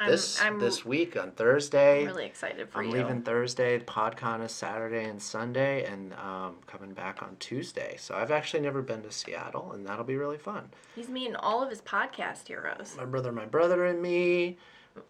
I'm 0.00 0.10
this 0.10 0.40
I'm 0.40 0.60
this 0.60 0.84
week 0.84 1.16
on 1.16 1.32
Thursday. 1.32 2.06
really 2.06 2.24
excited 2.24 2.68
for 2.68 2.78
I'm 2.78 2.86
you. 2.86 2.92
leaving 2.92 3.22
Thursday. 3.22 3.80
PodCon 3.80 4.44
is 4.44 4.52
Saturday 4.52 5.04
and 5.04 5.20
Sunday, 5.20 5.84
and 5.86 6.12
um, 6.14 6.56
coming 6.66 6.92
back 6.92 7.20
on 7.20 7.36
Tuesday. 7.40 7.96
So 7.98 8.14
I've 8.14 8.30
actually 8.30 8.60
never 8.60 8.80
been 8.80 9.02
to 9.02 9.10
Seattle, 9.10 9.72
and 9.72 9.84
that'll 9.84 10.04
be 10.04 10.16
really 10.16 10.38
fun. 10.38 10.70
He's 10.94 11.08
meeting 11.08 11.34
all 11.36 11.62
of 11.64 11.70
his 11.70 11.80
podcast 11.80 12.46
heroes. 12.46 12.94
My 12.96 13.06
brother, 13.06 13.32
my 13.32 13.46
brother, 13.46 13.86
and 13.86 14.00
me. 14.00 14.58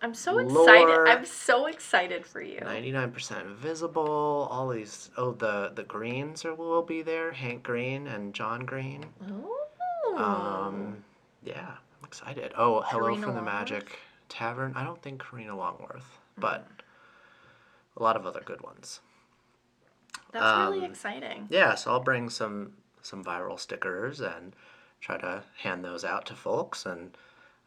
I'm 0.03 0.15
so 0.15 0.39
excited. 0.39 0.87
Lore. 0.87 1.09
I'm 1.09 1.25
so 1.25 1.67
excited 1.67 2.27
for 2.27 2.41
you. 2.41 2.61
Ninety-nine 2.61 3.11
percent 3.11 3.47
visible. 3.49 4.49
All 4.51 4.69
these. 4.69 5.11
Oh, 5.17 5.33
the 5.33 5.73
the 5.75 5.83
Greens 5.83 6.45
are, 6.45 6.55
will 6.55 6.83
be 6.83 7.03
there. 7.03 7.33
Hank 7.33 7.63
Green 7.63 8.07
and 8.07 8.35
John 8.35 8.67
Green. 8.67 9.07
Ooh. 9.31 10.17
Um, 10.17 11.05
yeah, 11.43 11.69
I'm 11.69 12.05
excited. 12.07 12.53
Oh, 12.57 12.83
hello 12.87 13.07
Karina 13.07 13.23
from 13.23 13.35
the 13.35 13.43
Longworth? 13.43 13.45
Magic 13.45 13.99
Tavern. 14.29 14.73
I 14.77 14.85
don't 14.85 15.01
think 15.01 15.23
Karina 15.23 15.57
Longworth, 15.57 16.19
but 16.37 16.67
a 17.97 18.03
lot 18.03 18.17
of 18.17 18.27
other 18.27 18.43
good 18.45 18.63
ones. 18.63 19.01
That's 20.33 20.59
really 20.69 20.85
um, 20.85 20.91
exciting. 20.91 21.47
Yeah, 21.51 21.75
so 21.75 21.91
I'll 21.93 22.01
bring 22.01 22.29
some 22.29 22.73
some 23.03 23.25
viral 23.25 23.59
stickers 23.59 24.21
and 24.21 24.55
try 25.01 25.17
to 25.19 25.43
hand 25.63 25.85
those 25.85 26.05
out 26.05 26.27
to 26.27 26.35
folks 26.35 26.85
and 26.85 27.17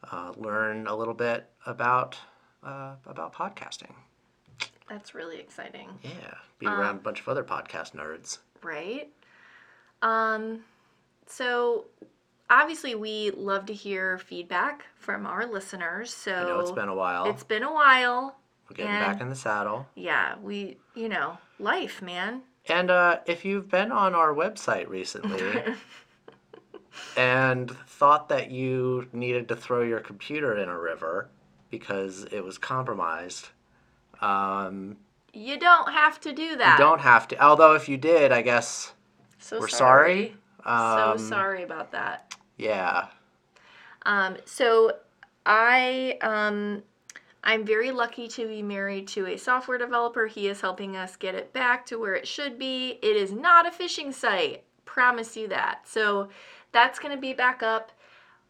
uh, 0.09 0.31
learn 0.37 0.87
a 0.87 0.95
little 0.95 1.13
bit 1.13 1.49
about 1.65 2.17
uh, 2.63 2.93
about 3.05 3.33
podcasting. 3.33 3.91
That's 4.89 5.13
really 5.15 5.39
exciting. 5.39 5.89
Yeah, 6.03 6.11
be 6.59 6.67
Um, 6.67 6.73
around 6.79 6.95
a 6.97 6.99
bunch 6.99 7.21
of 7.21 7.27
other 7.29 7.43
podcast 7.43 7.93
nerds. 7.95 8.39
Right? 8.61 9.09
Um 10.01 10.63
so 11.27 11.85
obviously 12.49 12.95
we 12.95 13.31
love 13.31 13.65
to 13.67 13.73
hear 13.73 14.17
feedback 14.17 14.85
from 14.95 15.25
our 15.25 15.45
listeners. 15.45 16.13
So 16.13 16.33
I 16.33 16.43
know 16.43 16.59
it's 16.59 16.71
been 16.71 16.89
a 16.89 16.95
while. 16.95 17.25
it's 17.25 17.43
been 17.43 17.63
a 17.63 17.71
while. 17.73 18.35
We're 18.69 18.75
getting 18.75 18.91
and- 18.91 19.05
back 19.05 19.21
in 19.21 19.29
the 19.29 19.35
saddle. 19.35 19.87
Yeah, 19.95 20.35
we 20.41 20.77
you 20.95 21.07
know, 21.09 21.37
life, 21.59 22.01
man. 22.01 22.41
And 22.67 22.91
uh, 22.91 23.19
if 23.25 23.43
you've 23.45 23.69
been 23.69 23.91
on 23.91 24.13
our 24.13 24.33
website 24.33 24.87
recently 24.87 25.41
and 27.17 27.71
thought 27.87 28.29
that 28.29 28.51
you 28.51 29.07
needed 29.13 29.47
to 29.49 29.55
throw 29.55 29.81
your 29.81 29.99
computer 29.99 30.57
in 30.57 30.69
a 30.69 30.77
river 30.77 31.29
because 31.69 32.25
it 32.31 32.43
was 32.43 32.57
compromised, 32.57 33.49
um, 34.21 34.97
You 35.33 35.57
don't 35.57 35.91
have 35.91 36.19
to 36.21 36.33
do 36.33 36.55
that. 36.57 36.77
you 36.77 36.83
don't 36.85 37.01
have 37.01 37.27
to. 37.29 37.43
Although 37.43 37.73
if 37.75 37.87
you 37.87 37.97
did, 37.97 38.31
I 38.31 38.41
guess 38.41 38.93
So 39.39 39.59
we're 39.59 39.67
sorry. 39.67 40.35
Um, 40.65 41.17
so 41.17 41.29
sorry 41.29 41.63
about 41.63 41.91
that. 41.93 42.35
Yeah. 42.57 43.07
Um, 44.05 44.37
so 44.45 44.97
I 45.45 46.17
um, 46.21 46.83
I'm 47.43 47.65
very 47.65 47.91
lucky 47.91 48.27
to 48.27 48.47
be 48.47 48.61
married 48.61 49.07
to 49.09 49.27
a 49.27 49.37
software 49.37 49.77
developer. 49.77 50.27
He 50.27 50.47
is 50.47 50.61
helping 50.61 50.95
us 50.97 51.15
get 51.15 51.33
it 51.33 51.51
back 51.53 51.85
to 51.87 51.97
where 51.97 52.13
it 52.15 52.27
should 52.27 52.59
be. 52.59 52.99
It 53.01 53.15
is 53.15 53.31
not 53.31 53.65
a 53.65 53.71
phishing 53.71 54.13
site. 54.13 54.63
Promise 54.85 55.37
you 55.37 55.47
that. 55.47 55.87
So 55.87 56.29
that's 56.71 56.99
going 56.99 57.15
to 57.15 57.19
be 57.19 57.33
back 57.33 57.63
up. 57.63 57.91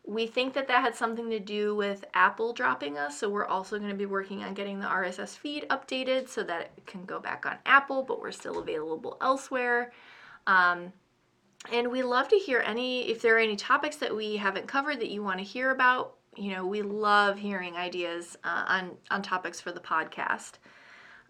We 0.05 0.25
think 0.25 0.53
that 0.55 0.67
that 0.67 0.81
had 0.81 0.95
something 0.95 1.29
to 1.29 1.39
do 1.39 1.75
with 1.75 2.05
Apple 2.13 2.53
dropping 2.53 2.97
us, 2.97 3.19
so 3.19 3.29
we're 3.29 3.45
also 3.45 3.77
going 3.77 3.91
to 3.91 3.95
be 3.95 4.07
working 4.07 4.43
on 4.43 4.55
getting 4.55 4.79
the 4.79 4.87
RSS 4.87 5.37
feed 5.37 5.67
updated 5.69 6.27
so 6.27 6.43
that 6.43 6.71
it 6.75 6.87
can 6.87 7.05
go 7.05 7.19
back 7.19 7.45
on 7.45 7.57
Apple, 7.65 8.01
but 8.01 8.19
we're 8.19 8.31
still 8.31 8.57
available 8.57 9.17
elsewhere. 9.21 9.91
Um, 10.47 10.91
and 11.71 11.91
we 11.91 12.01
love 12.01 12.27
to 12.29 12.35
hear 12.37 12.63
any, 12.65 13.09
if 13.09 13.21
there 13.21 13.35
are 13.35 13.39
any 13.39 13.55
topics 13.55 13.97
that 13.97 14.15
we 14.15 14.37
haven't 14.37 14.67
covered 14.67 14.99
that 14.99 15.09
you 15.09 15.21
want 15.21 15.37
to 15.37 15.43
hear 15.43 15.69
about. 15.69 16.15
You 16.35 16.51
know, 16.53 16.65
we 16.65 16.81
love 16.81 17.37
hearing 17.37 17.75
ideas 17.75 18.37
uh, 18.43 18.63
on, 18.67 18.97
on 19.11 19.21
topics 19.21 19.61
for 19.61 19.71
the 19.71 19.79
podcast. 19.79 20.53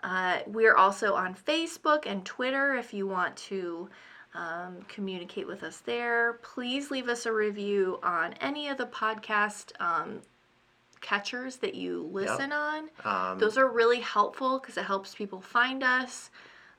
Uh, 0.03 0.39
we're 0.47 0.75
also 0.75 1.13
on 1.13 1.35
Facebook 1.35 2.05
and 2.05 2.25
Twitter 2.25 2.75
if 2.75 2.93
you 2.93 3.07
want 3.07 3.35
to 3.35 3.89
um, 4.33 4.77
communicate 4.87 5.47
with 5.47 5.63
us 5.63 5.77
there. 5.79 6.33
Please 6.41 6.89
leave 6.91 7.09
us 7.09 7.25
a 7.25 7.33
review 7.33 7.99
on 8.03 8.33
any 8.35 8.69
of 8.69 8.77
the 8.77 8.85
podcast 8.85 9.71
um, 9.81 10.21
catchers 11.01 11.57
that 11.57 11.75
you 11.75 12.09
listen 12.11 12.51
on. 12.51 12.89
Um, 13.03 13.39
Those 13.39 13.57
are 13.57 13.67
really 13.67 13.99
helpful 13.99 14.59
because 14.59 14.77
it 14.77 14.85
helps 14.85 15.13
people 15.15 15.41
find 15.41 15.83
us. 15.83 16.29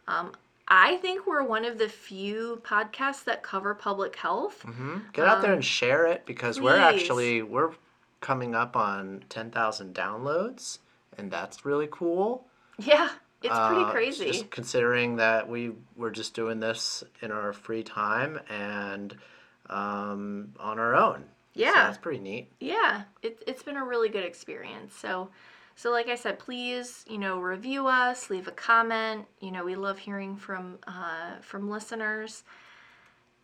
Um, 0.09 0.33
I 0.69 0.97
think 0.99 1.27
we're 1.27 1.43
one 1.43 1.65
of 1.65 1.77
the 1.77 1.89
few 1.89 2.63
podcasts 2.65 3.25
that 3.25 3.43
cover 3.43 3.75
public 3.75 4.17
health. 4.17 4.65
mhm. 4.67 5.13
Get 5.13 5.27
out 5.27 5.43
there 5.43 5.51
um, 5.51 5.57
and 5.57 5.65
share 5.65 6.07
it 6.07 6.25
because 6.25 6.61
we're 6.61 6.79
actually 6.79 7.43
we're 7.43 7.73
coming 8.21 8.55
up 8.55 8.77
on 8.77 9.25
ten 9.29 9.51
thousand 9.51 9.95
downloads, 9.95 10.79
and 11.19 11.31
that's 11.31 11.65
really 11.67 11.89
cool. 11.91 12.47
Yeah, 12.79 13.11
it's 13.43 13.59
pretty 13.67 13.83
Uh, 13.83 13.91
crazy. 13.91 14.27
Just 14.27 14.51
considering 14.51 15.17
that 15.17 15.49
we 15.49 15.73
were 15.97 16.11
just 16.11 16.35
doing 16.35 16.61
this 16.61 17.05
in 17.21 17.31
our 17.33 17.53
free 17.53 17.83
time 17.83 18.39
and 18.49 19.17
um, 19.69 20.53
on 20.61 20.79
our 20.79 20.95
own. 20.95 21.25
So 21.55 21.61
Yeah. 21.61 21.73
that's 21.75 21.99
pretty 21.99 22.19
neat. 22.21 22.51
yeah, 22.61 23.03
it, 23.23 23.43
it's 23.47 23.63
been 23.63 23.77
a 23.77 23.85
really 23.85 24.09
good 24.09 24.25
experience. 24.25 24.95
So, 24.95 25.31
so 25.77 25.91
like 25.91 26.09
I 26.09 26.15
said, 26.15 26.39
please, 26.39 27.05
you 27.09 27.19
know, 27.19 27.39
review 27.39 27.87
us, 27.87 28.31
leave 28.31 28.49
a 28.49 28.53
comment. 28.53 29.27
You 29.41 29.51
know, 29.53 29.65
we 29.65 29.75
love 29.75 29.99
hearing 29.99 30.37
from 30.37 30.79
uh, 30.87 31.37
from 31.41 31.69
listeners. 31.71 32.45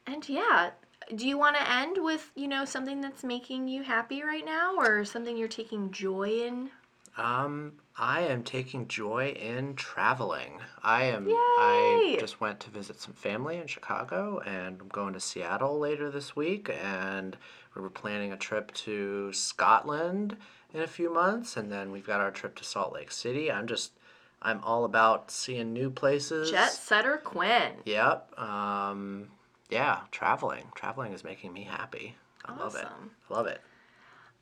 And 0.06 0.26
yeah, 0.28 0.70
do 1.14 1.26
you 1.28 1.36
want 1.38 1.56
to 1.56 1.70
end 1.70 1.98
with 2.00 2.30
you 2.34 2.48
know 2.48 2.64
something 2.64 3.00
that's 3.00 3.22
making 3.24 3.68
you 3.68 3.82
happy 3.82 4.22
right 4.22 4.44
now, 4.44 4.76
or 4.76 5.04
something 5.04 5.36
you're 5.36 5.48
taking 5.48 5.90
joy 5.90 6.30
in? 6.46 6.70
Um, 7.16 7.72
I 8.00 8.20
am 8.20 8.44
taking 8.44 8.86
joy 8.86 9.30
in 9.30 9.74
traveling. 9.74 10.60
I 10.84 11.04
am. 11.04 11.26
Yay! 11.26 11.34
I 11.34 12.16
just 12.20 12.40
went 12.40 12.60
to 12.60 12.70
visit 12.70 13.00
some 13.00 13.12
family 13.12 13.56
in 13.56 13.66
Chicago, 13.66 14.38
and 14.46 14.80
I'm 14.80 14.88
going 14.88 15.14
to 15.14 15.20
Seattle 15.20 15.80
later 15.80 16.08
this 16.08 16.36
week. 16.36 16.70
And 16.80 17.36
we 17.74 17.82
were 17.82 17.90
planning 17.90 18.32
a 18.32 18.36
trip 18.36 18.72
to 18.74 19.32
Scotland 19.32 20.36
in 20.72 20.80
a 20.80 20.86
few 20.86 21.12
months, 21.12 21.56
and 21.56 21.72
then 21.72 21.90
we've 21.90 22.06
got 22.06 22.20
our 22.20 22.30
trip 22.30 22.54
to 22.56 22.64
Salt 22.64 22.92
Lake 22.92 23.10
City. 23.10 23.50
I'm 23.50 23.66
just, 23.66 23.92
I'm 24.40 24.62
all 24.62 24.84
about 24.84 25.32
seeing 25.32 25.72
new 25.72 25.90
places. 25.90 26.52
Jet 26.52 26.70
setter 26.70 27.16
Quinn. 27.16 27.72
Yep. 27.84 28.38
Um, 28.38 29.26
yeah, 29.70 30.02
traveling. 30.12 30.66
Traveling 30.76 31.12
is 31.14 31.24
making 31.24 31.52
me 31.52 31.64
happy. 31.64 32.14
I 32.44 32.56
love 32.56 32.76
it. 32.76 32.86
I 32.86 33.34
love 33.34 33.48
it. 33.48 33.60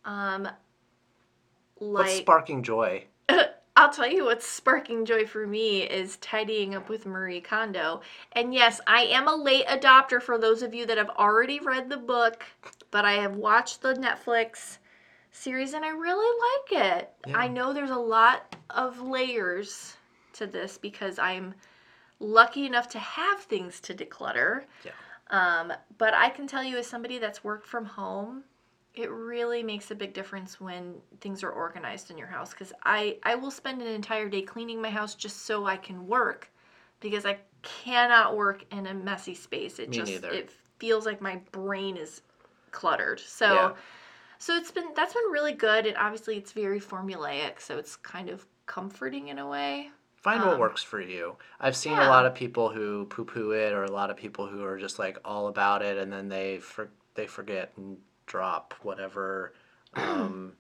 Um, 0.05 0.47
What's 1.79 2.17
sparking 2.17 2.63
joy? 2.63 3.07
I'll 3.77 3.93
tell 3.93 4.09
you 4.09 4.25
what's 4.25 4.47
sparking 4.47 5.05
joy 5.05 5.27
for 5.27 5.47
me 5.47 5.83
is 5.83 6.17
tidying 6.17 6.75
up 6.75 6.89
with 6.89 7.05
Marie 7.05 7.43
Kondo. 7.43 8.01
And 8.33 8.55
yes, 8.55 8.81
I 8.87 9.03
am 9.03 9.29
a 9.29 9.37
late 9.37 9.67
adopter 9.67 10.21
for 10.21 10.39
those 10.39 10.63
of 10.63 10.73
you 10.73 10.87
that 10.87 10.97
have 10.97 11.11
already 11.11 11.61
read 11.61 11.91
the 11.91 11.99
book, 11.99 12.45
but 12.91 13.05
I 13.05 13.13
have 13.15 13.37
watched 13.37 13.83
the 13.83 13.93
Netflix 13.93 14.79
series 15.31 15.75
and 15.75 15.85
I 15.85 15.91
really 15.91 16.71
like 16.73 16.87
it. 16.87 17.13
Yeah. 17.27 17.37
I 17.37 17.49
know 17.49 17.75
there's 17.75 17.91
a 17.91 17.97
lot 17.97 18.57
of 18.71 19.03
layers 19.03 19.99
to 20.33 20.47
this 20.47 20.79
because 20.79 21.19
I'm 21.19 21.55
lucky 22.19 22.65
enough 22.65 22.89
to 22.91 22.99
have 22.99 23.41
things 23.41 23.79
to 23.81 23.95
declutter. 23.95 24.63
Yeah. 24.85 24.93
Um, 25.29 25.73
but 25.99 26.15
I 26.15 26.31
can 26.31 26.47
tell 26.47 26.65
you, 26.65 26.79
as 26.79 26.87
somebody 26.87 27.19
that's 27.19 27.45
worked 27.45 27.67
from 27.67 27.85
home, 27.85 28.45
it 28.97 29.11
really 29.11 29.63
makes 29.63 29.91
a 29.91 29.95
big 29.95 30.13
difference 30.15 30.61
when 30.61 30.95
things 31.21 31.43
are 31.45 31.51
organized 31.51 32.11
in 32.11 32.19
your 32.19 32.27
house. 32.27 32.51
Because 32.51 32.73
I 32.85 33.19
I 33.23 33.35
will 33.35 33.51
spend 33.51 33.81
an 33.83 33.89
entire 33.89 34.29
day 34.29 34.43
cleaning 34.43 34.83
my 34.83 34.91
house 34.91 35.15
just 35.15 35.45
so 35.45 35.67
I 35.67 35.77
can 35.77 36.07
work, 36.07 36.51
because 37.01 37.25
I 37.27 37.39
cannot 37.63 38.37
work 38.37 38.65
in 38.73 38.87
a 38.87 38.95
messy 38.95 39.35
space. 39.35 39.79
It 39.79 39.91
Me 39.91 39.97
just 39.99 40.13
neither. 40.13 40.31
it 40.31 40.51
feels 40.79 41.07
like 41.07 41.21
my 41.21 41.37
brain 41.53 41.97
is 41.97 42.23
cluttered. 42.73 43.21
So. 43.21 43.53
Yeah. 43.55 43.73
So 44.39 44.55
it's 44.55 44.71
been 44.71 44.93
that's 44.95 45.15
been 45.15 45.33
really 45.33 45.55
good, 45.55 45.87
and 45.87 45.97
obviously 45.97 46.37
it's 46.37 46.53
very 46.53 46.79
formulaic, 46.79 47.59
so 47.59 47.79
it's 47.79 47.97
kind 47.97 48.29
of 48.29 48.45
comforting 48.67 49.29
in 49.29 49.39
a 49.39 49.49
way. 49.49 49.89
Find 50.17 50.43
what 50.43 50.55
Um, 50.55 50.61
works 50.61 50.83
for 50.83 51.01
you. 51.01 51.37
I've 51.59 51.75
seen 51.75 51.93
yeah. 51.93 52.07
a 52.07 52.11
lot 52.11 52.27
of 52.27 52.35
people 52.35 52.69
who 52.69 53.07
poo-poo 53.07 53.53
it, 53.53 53.73
or 53.73 53.85
a 53.85 53.91
lot 53.91 54.11
of 54.11 54.17
people 54.19 54.47
who 54.47 54.63
are 54.63 54.79
just 54.79 54.99
like 54.99 55.17
all 55.25 55.49
about 55.49 55.81
it, 55.81 55.97
and 55.97 56.13
then 56.13 56.29
they 56.29 56.59
for, 56.59 56.91
they 57.15 57.27
forget 57.27 57.73
and 57.79 57.97
drop 58.27 58.75
whatever 58.83 59.53
um, 59.95 60.53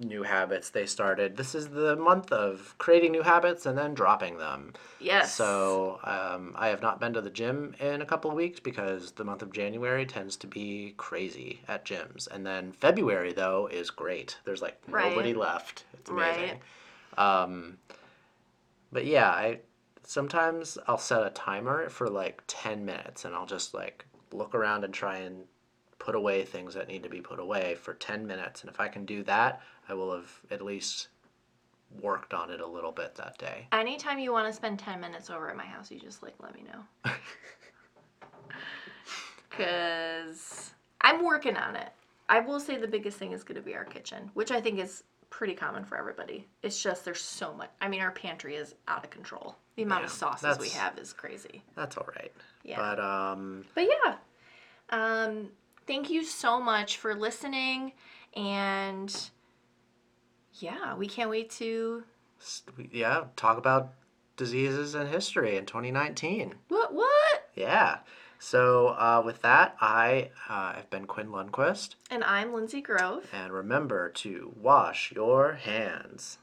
new 0.00 0.22
habits 0.24 0.70
they 0.70 0.86
started. 0.86 1.36
This 1.36 1.54
is 1.54 1.68
the 1.68 1.96
month 1.96 2.32
of 2.32 2.74
creating 2.78 3.12
new 3.12 3.22
habits 3.22 3.64
and 3.64 3.78
then 3.78 3.94
dropping 3.94 4.38
them. 4.38 4.72
Yes. 5.00 5.34
So 5.34 6.00
um, 6.04 6.54
I 6.56 6.68
have 6.68 6.82
not 6.82 6.98
been 7.00 7.12
to 7.12 7.20
the 7.20 7.30
gym 7.30 7.74
in 7.78 8.02
a 8.02 8.06
couple 8.06 8.30
of 8.30 8.36
weeks 8.36 8.58
because 8.60 9.12
the 9.12 9.24
month 9.24 9.42
of 9.42 9.52
January 9.52 10.04
tends 10.04 10.36
to 10.38 10.46
be 10.46 10.94
crazy 10.96 11.60
at 11.68 11.84
gyms, 11.84 12.26
and 12.30 12.44
then 12.44 12.72
February 12.72 13.32
though 13.32 13.68
is 13.68 13.90
great. 13.90 14.38
There's 14.44 14.62
like 14.62 14.80
Right. 14.88 15.10
nobody 15.10 15.32
left. 15.34 15.84
It's 15.94 16.10
amazing. 16.10 16.60
Right. 17.16 17.42
Um, 17.42 17.78
but 18.90 19.06
yeah, 19.06 19.30
I 19.30 19.60
sometimes 20.02 20.76
I'll 20.86 20.98
set 20.98 21.24
a 21.24 21.30
timer 21.30 21.88
for 21.88 22.08
like 22.08 22.42
ten 22.46 22.84
minutes, 22.84 23.24
and 23.24 23.34
I'll 23.34 23.46
just 23.46 23.74
like 23.74 24.04
look 24.32 24.54
around 24.54 24.84
and 24.84 24.92
try 24.92 25.18
and 25.18 25.44
put 26.04 26.14
away 26.14 26.44
things 26.44 26.74
that 26.74 26.86
need 26.86 27.02
to 27.02 27.08
be 27.08 27.22
put 27.22 27.38
away 27.38 27.74
for 27.76 27.94
ten 27.94 28.26
minutes, 28.26 28.60
and 28.60 28.70
if 28.70 28.78
I 28.78 28.88
can 28.88 29.06
do 29.06 29.22
that, 29.22 29.62
I 29.88 29.94
will 29.94 30.14
have 30.14 30.30
at 30.50 30.60
least 30.60 31.08
worked 32.02 32.34
on 32.34 32.50
it 32.50 32.60
a 32.60 32.66
little 32.66 32.92
bit 32.92 33.14
that 33.14 33.38
day. 33.38 33.66
Anytime 33.72 34.18
you 34.18 34.30
want 34.30 34.46
to 34.46 34.52
spend 34.52 34.80
10 34.80 35.00
minutes 35.00 35.30
over 35.30 35.48
at 35.48 35.56
my 35.56 35.64
house, 35.64 35.92
you 35.92 35.98
just 36.00 36.24
like 36.24 36.34
let 36.42 36.52
me 36.52 36.64
know. 36.64 37.12
Cuz 39.50 40.74
I'm 41.00 41.24
working 41.24 41.56
on 41.56 41.76
it. 41.76 41.90
I 42.28 42.40
will 42.40 42.58
say 42.58 42.76
the 42.76 42.88
biggest 42.88 43.16
thing 43.16 43.32
is 43.32 43.44
going 43.44 43.56
to 43.56 43.62
be 43.62 43.76
our 43.76 43.84
kitchen, 43.84 44.30
which 44.34 44.50
I 44.50 44.60
think 44.60 44.80
is 44.80 45.04
pretty 45.30 45.54
common 45.54 45.84
for 45.84 45.96
everybody. 45.96 46.48
It's 46.62 46.82
just 46.82 47.04
there's 47.04 47.20
so 47.22 47.54
much. 47.54 47.70
I 47.80 47.88
mean, 47.88 48.00
our 48.00 48.10
pantry 48.10 48.56
is 48.56 48.74
out 48.88 49.04
of 49.04 49.10
control. 49.10 49.56
The 49.76 49.82
amount 49.84 50.04
of 50.04 50.10
sauces 50.10 50.58
we 50.58 50.70
have 50.70 50.98
is 50.98 51.12
crazy. 51.12 51.62
That's 51.76 51.96
all 51.96 52.08
right. 52.16 52.32
Yeah. 52.64 52.78
But 52.78 53.00
um, 53.00 53.64
But 53.74 53.84
yeah, 53.84 54.16
um, 54.90 55.50
thank 55.86 56.10
you 56.10 56.24
so 56.24 56.60
much 56.60 56.96
for 56.98 57.14
listening. 57.14 57.92
And 58.36 59.14
yeah, 60.54 60.94
we 60.94 61.06
can't 61.06 61.30
wait 61.30 61.50
to. 61.52 62.04
yeah, 62.90 63.24
talk 63.36 63.58
about 63.58 63.92
diseases 64.36 64.94
and 64.94 65.08
history 65.08 65.56
in 65.56 65.66
2019. 65.66 66.54
What? 66.68 66.92
What? 66.92 67.48
Yeah. 67.54 67.98
So 68.38 68.88
uh, 68.88 69.22
with 69.24 69.40
that, 69.42 69.76
I 69.80 70.30
uh, 70.48 70.74
have 70.74 70.90
been 70.90 71.06
Quinn 71.06 71.28
Lundquist, 71.28 71.94
And 72.10 72.22
I'm 72.24 72.50
Linsey 72.52 72.82
Grove. 72.82 73.26
and 73.32 73.52
remember 73.52 74.10
to 74.10 74.52
wash 74.60 75.12
your 75.12 75.54
hands. 75.54 76.38